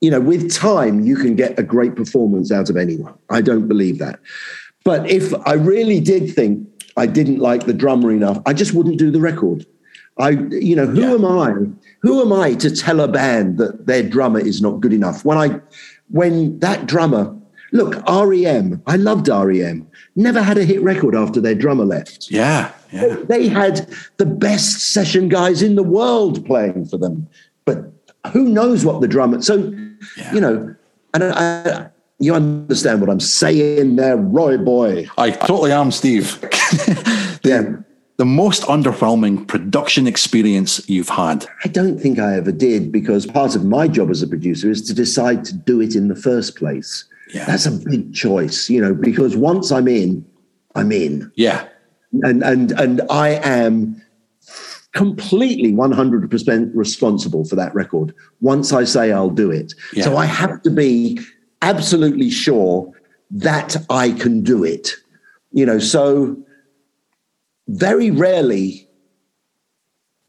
[0.00, 3.14] you know, with time you can get a great performance out of anyone.
[3.30, 4.20] I don't believe that.
[4.84, 6.66] But if I really did think
[6.96, 9.66] I didn't like the drummer enough, I just wouldn't do the record.
[10.18, 11.14] I, you know, who Yeah.
[11.14, 11.54] am I?
[12.02, 15.24] Who am I to tell a band that their drummer is not good enough?
[15.24, 15.60] When I,
[16.10, 17.36] when that drummer,
[17.72, 22.30] look, REM, I loved REM, never had a hit record after their drummer left.
[22.30, 22.72] Yeah.
[22.92, 23.16] Yeah.
[23.28, 27.28] They had the best session guys in the world playing for them,
[27.64, 27.92] but
[28.32, 29.42] who knows what the drummer?
[29.42, 29.72] So,
[30.16, 30.34] Yeah.
[30.34, 30.74] you know,
[31.14, 31.88] and I,
[32.18, 35.06] you understand what I'm saying there, Roy boy.
[35.18, 36.38] I totally am, Steve.
[37.44, 37.76] Yeah.
[38.16, 41.46] the most underwhelming production experience you've had?
[41.64, 44.82] I don't think I ever did because part of my job as a producer is
[44.88, 47.04] to decide to do it in the first place.
[47.32, 47.44] Yeah.
[47.46, 50.24] That's a big choice, you know, because once I'm in,
[50.74, 51.30] I'm in.
[51.36, 51.68] Yeah.
[52.22, 54.00] And and and I am
[54.94, 59.74] completely 100% responsible for that record once I say I'll do it.
[59.92, 60.04] Yeah.
[60.04, 61.20] So I have to be
[61.62, 62.90] absolutely sure
[63.30, 64.92] that I can do it.
[65.52, 66.36] You know, so
[67.68, 68.88] very rarely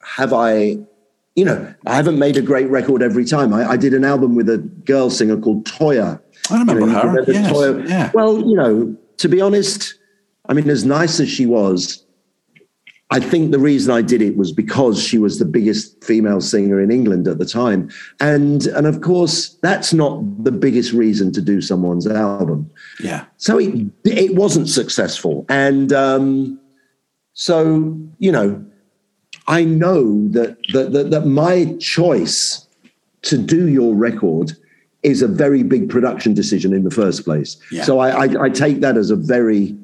[0.04, 0.78] have I,
[1.39, 3.53] you know, I haven't made a great record every time.
[3.53, 6.19] I, I did an album with a girl singer called Toyah.
[6.51, 7.07] I remember You know, her.
[7.07, 7.51] remember Yes.
[7.51, 7.89] Toyah?
[7.89, 8.11] Yeah.
[8.13, 9.95] Well, you know, to be honest,
[10.49, 12.03] I mean, as nice as she was,
[13.11, 16.79] I think the reason I did it was because she was the biggest female singer
[16.79, 17.89] in England at the time.
[18.19, 22.69] And and of course, that's not the biggest reason to do someone's album.
[22.99, 23.25] Yeah.
[23.37, 23.73] So it
[24.03, 25.45] it wasn't successful.
[25.49, 26.59] And um,
[27.33, 28.63] so, you know,
[29.50, 32.68] I know that that, that that my choice
[33.24, 34.54] to do your record
[35.04, 37.58] is a very big production decision in the first place.
[37.72, 37.84] Yeah.
[37.84, 39.76] So I, I, I take that as a very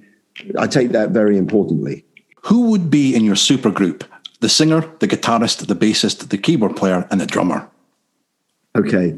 [0.57, 2.05] I take that very importantly.
[2.43, 4.03] Who would be in your supergroup?
[4.41, 7.67] The singer, the guitarist, the bassist, the keyboard player, and the drummer.
[8.77, 9.17] Okay,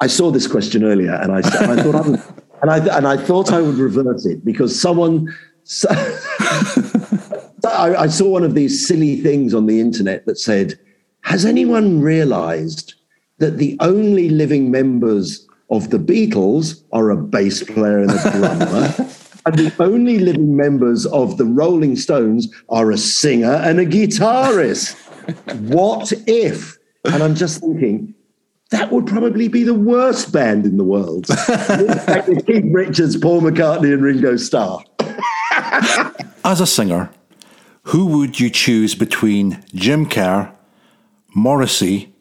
[0.00, 1.42] I saw this question earlier, and I, I
[1.82, 2.22] thought I would,
[2.62, 5.34] and I and I thought I would reverse it because someone.
[5.64, 5.88] So,
[7.64, 10.78] I, I saw one of these silly things on the internet that said,
[11.22, 12.94] "Has anyone realised
[13.38, 18.94] that the only living members of the Beatles are a bass player and a drummer?"
[19.44, 24.94] And the only living members of the Rolling Stones are a singer and a guitarist.
[25.68, 26.78] what if?
[27.04, 28.14] And I'm just thinking,
[28.70, 31.26] that would probably be the worst band in the world.
[32.46, 34.82] Keith Richards, Paul McCartney, and Ringo Starr.
[36.44, 37.10] As a singer,
[37.84, 40.52] who would you choose between Jim Kerr,
[41.34, 42.12] Morrissey,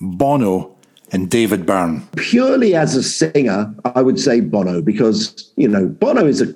[0.00, 0.76] Bono,
[1.12, 2.06] and David Byrne?
[2.16, 6.54] Purely as a singer, I would say Bono because you know Bono is a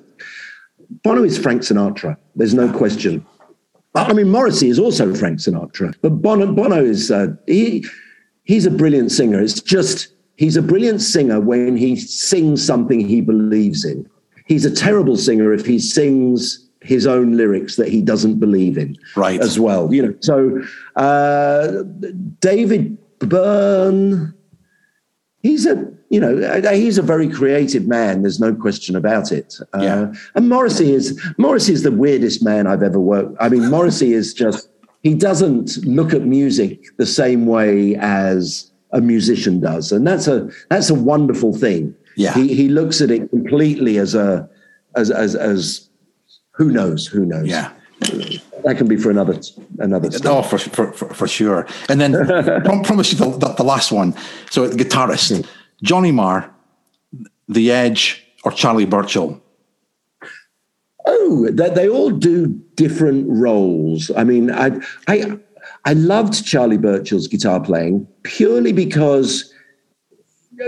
[1.03, 2.17] Bono is Frank Sinatra.
[2.35, 3.25] There's no question.
[3.93, 7.85] I mean, Morrissey is also Frank Sinatra, but Bono, Bono is uh, he.
[8.43, 9.39] He's a brilliant singer.
[9.39, 14.09] It's just he's a brilliant singer when he sings something he believes in.
[14.47, 18.97] He's a terrible singer if he sings his own lyrics that he doesn't believe in.
[19.15, 19.39] Right.
[19.39, 20.15] As well, you know.
[20.19, 20.61] So
[20.95, 21.83] uh,
[22.39, 24.33] David Byrne,
[25.41, 28.23] he's a you know he's a very creative man.
[28.23, 29.55] There's no question about it.
[29.73, 30.13] Uh, Yeah.
[30.35, 33.37] And Morrissey is Morrissey is the weirdest man I've ever worked.
[33.39, 34.69] I mean, Morrissey is just
[35.03, 40.49] he doesn't look at music the same way as a musician does, and that's a
[40.69, 41.95] that's a wonderful thing.
[42.17, 42.33] Yeah.
[42.33, 44.49] He he looks at it completely as a
[44.95, 45.89] as as as
[46.51, 47.47] who knows who knows.
[47.47, 47.71] Yeah.
[48.63, 49.39] That can be for another
[49.79, 50.09] another.
[50.23, 51.67] No, for, for, for, for sure.
[51.87, 52.13] And then
[52.63, 54.15] prom- promise you the, the, the last one.
[54.49, 55.49] So the guitarist, hmm.
[55.83, 56.51] Johnny Marr,
[57.47, 59.41] The Edge, or Charlie Burchill.
[61.05, 64.11] Oh, they, they all do different roles.
[64.15, 64.71] I mean, I
[65.07, 65.37] I
[65.85, 69.51] I loved Charlie Burchill's guitar playing purely because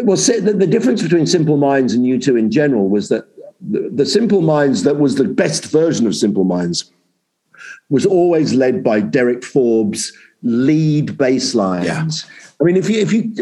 [0.02, 3.26] well, the, the difference between Simple Minds and U2 in general was that
[3.70, 6.92] the, the Simple Minds that was the best version of Simple Minds
[7.90, 10.12] was always led by Derek Forbes
[10.42, 11.86] lead bass lines.
[11.86, 12.56] Yeah.
[12.62, 13.34] I mean, if you if you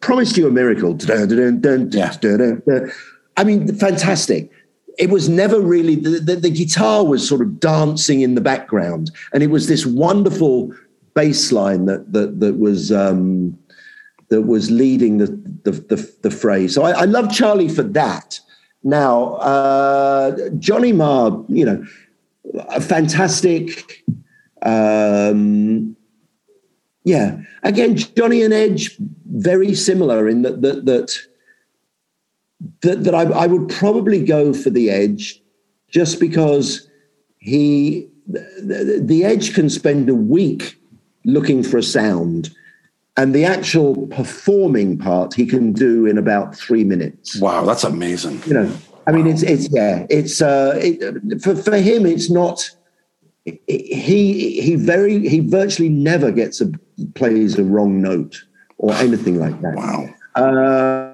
[0.00, 0.94] promised you a miracle,
[2.66, 2.86] Yeah.
[3.36, 4.50] I mean, fantastic.
[4.98, 9.10] It was never really the, the, the guitar was sort of dancing in the background,
[9.32, 10.72] and it was this wonderful
[11.14, 13.58] bass line that that that was um,
[14.28, 15.26] that was leading the
[15.64, 16.74] the, the, the phrase.
[16.74, 18.40] So I, I love Charlie for that.
[18.86, 21.84] Now, uh, Johnny Marr, you know,
[22.68, 24.04] a fantastic.
[24.62, 25.96] Um,
[27.02, 31.18] yeah, again, Johnny and Edge very similar in that that that
[32.82, 35.42] that, that I, I would probably go for the Edge,
[35.90, 36.88] just because
[37.38, 40.78] he the, the Edge can spend a week
[41.24, 42.54] looking for a sound,
[43.18, 48.42] and the actual performing part he can do in about three minutes Wow, that's amazing.
[48.46, 48.70] you know
[49.06, 52.68] i mean it's it's yeah it's uh it, for for him it's not
[53.68, 56.70] he he very he virtually never gets a
[57.14, 58.42] plays a wrong note
[58.78, 60.08] or anything like that Wow.
[60.34, 61.05] uh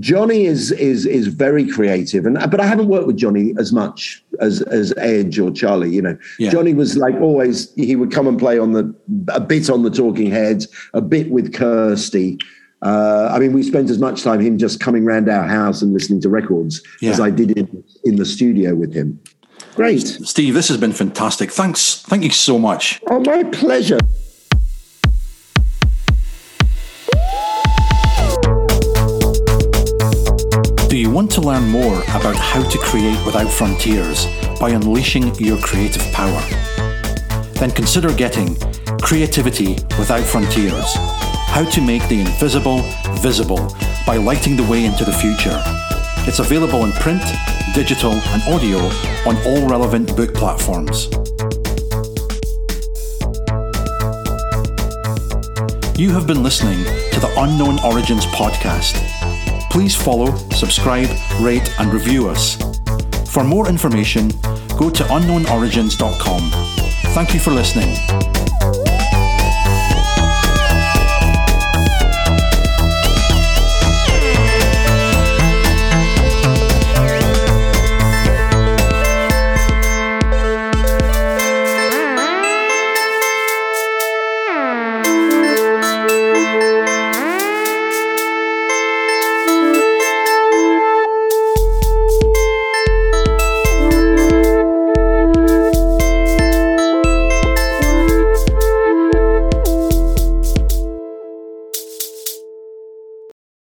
[0.00, 4.22] Johnny is is is very creative, and but I haven't worked with Johnny as much
[4.38, 5.94] as as Edge or Charlie.
[5.94, 6.50] You know, Yeah.
[6.50, 7.72] Johnny was like always.
[7.74, 8.94] He would come and play on the
[9.28, 12.38] a bit on the Talking Heads, a bit with Kirsty.
[12.82, 15.92] Uh, I mean, we spent as much time him just coming round our house and
[15.92, 19.18] listening to records as I did in, in the studio with him.
[19.74, 20.06] Great.
[20.06, 21.50] Steve, this has been fantastic.
[21.50, 22.02] Thanks.
[22.02, 23.00] Thank you so much.
[23.08, 23.98] Oh, my pleasure.
[30.98, 34.26] You want to learn more about how to create without frontiers
[34.58, 36.40] by unleashing your creative power?
[37.54, 38.56] Then consider getting
[39.00, 40.94] Creativity Without Frontiers
[41.54, 42.82] How to Make the Invisible
[43.20, 43.72] Visible
[44.06, 45.62] by Lighting the Way into the Future.
[46.26, 47.22] It's available in print,
[47.74, 48.78] digital, and audio
[49.24, 51.04] on all relevant book platforms.
[55.96, 56.82] You have been listening
[57.12, 59.17] to the Unknown Origins podcast.
[59.70, 61.08] Please follow, subscribe,
[61.40, 62.56] rate, and review us.
[63.30, 64.28] For more information,
[64.78, 66.50] go to unknownorigins.com.
[67.12, 68.37] Thank you for listening.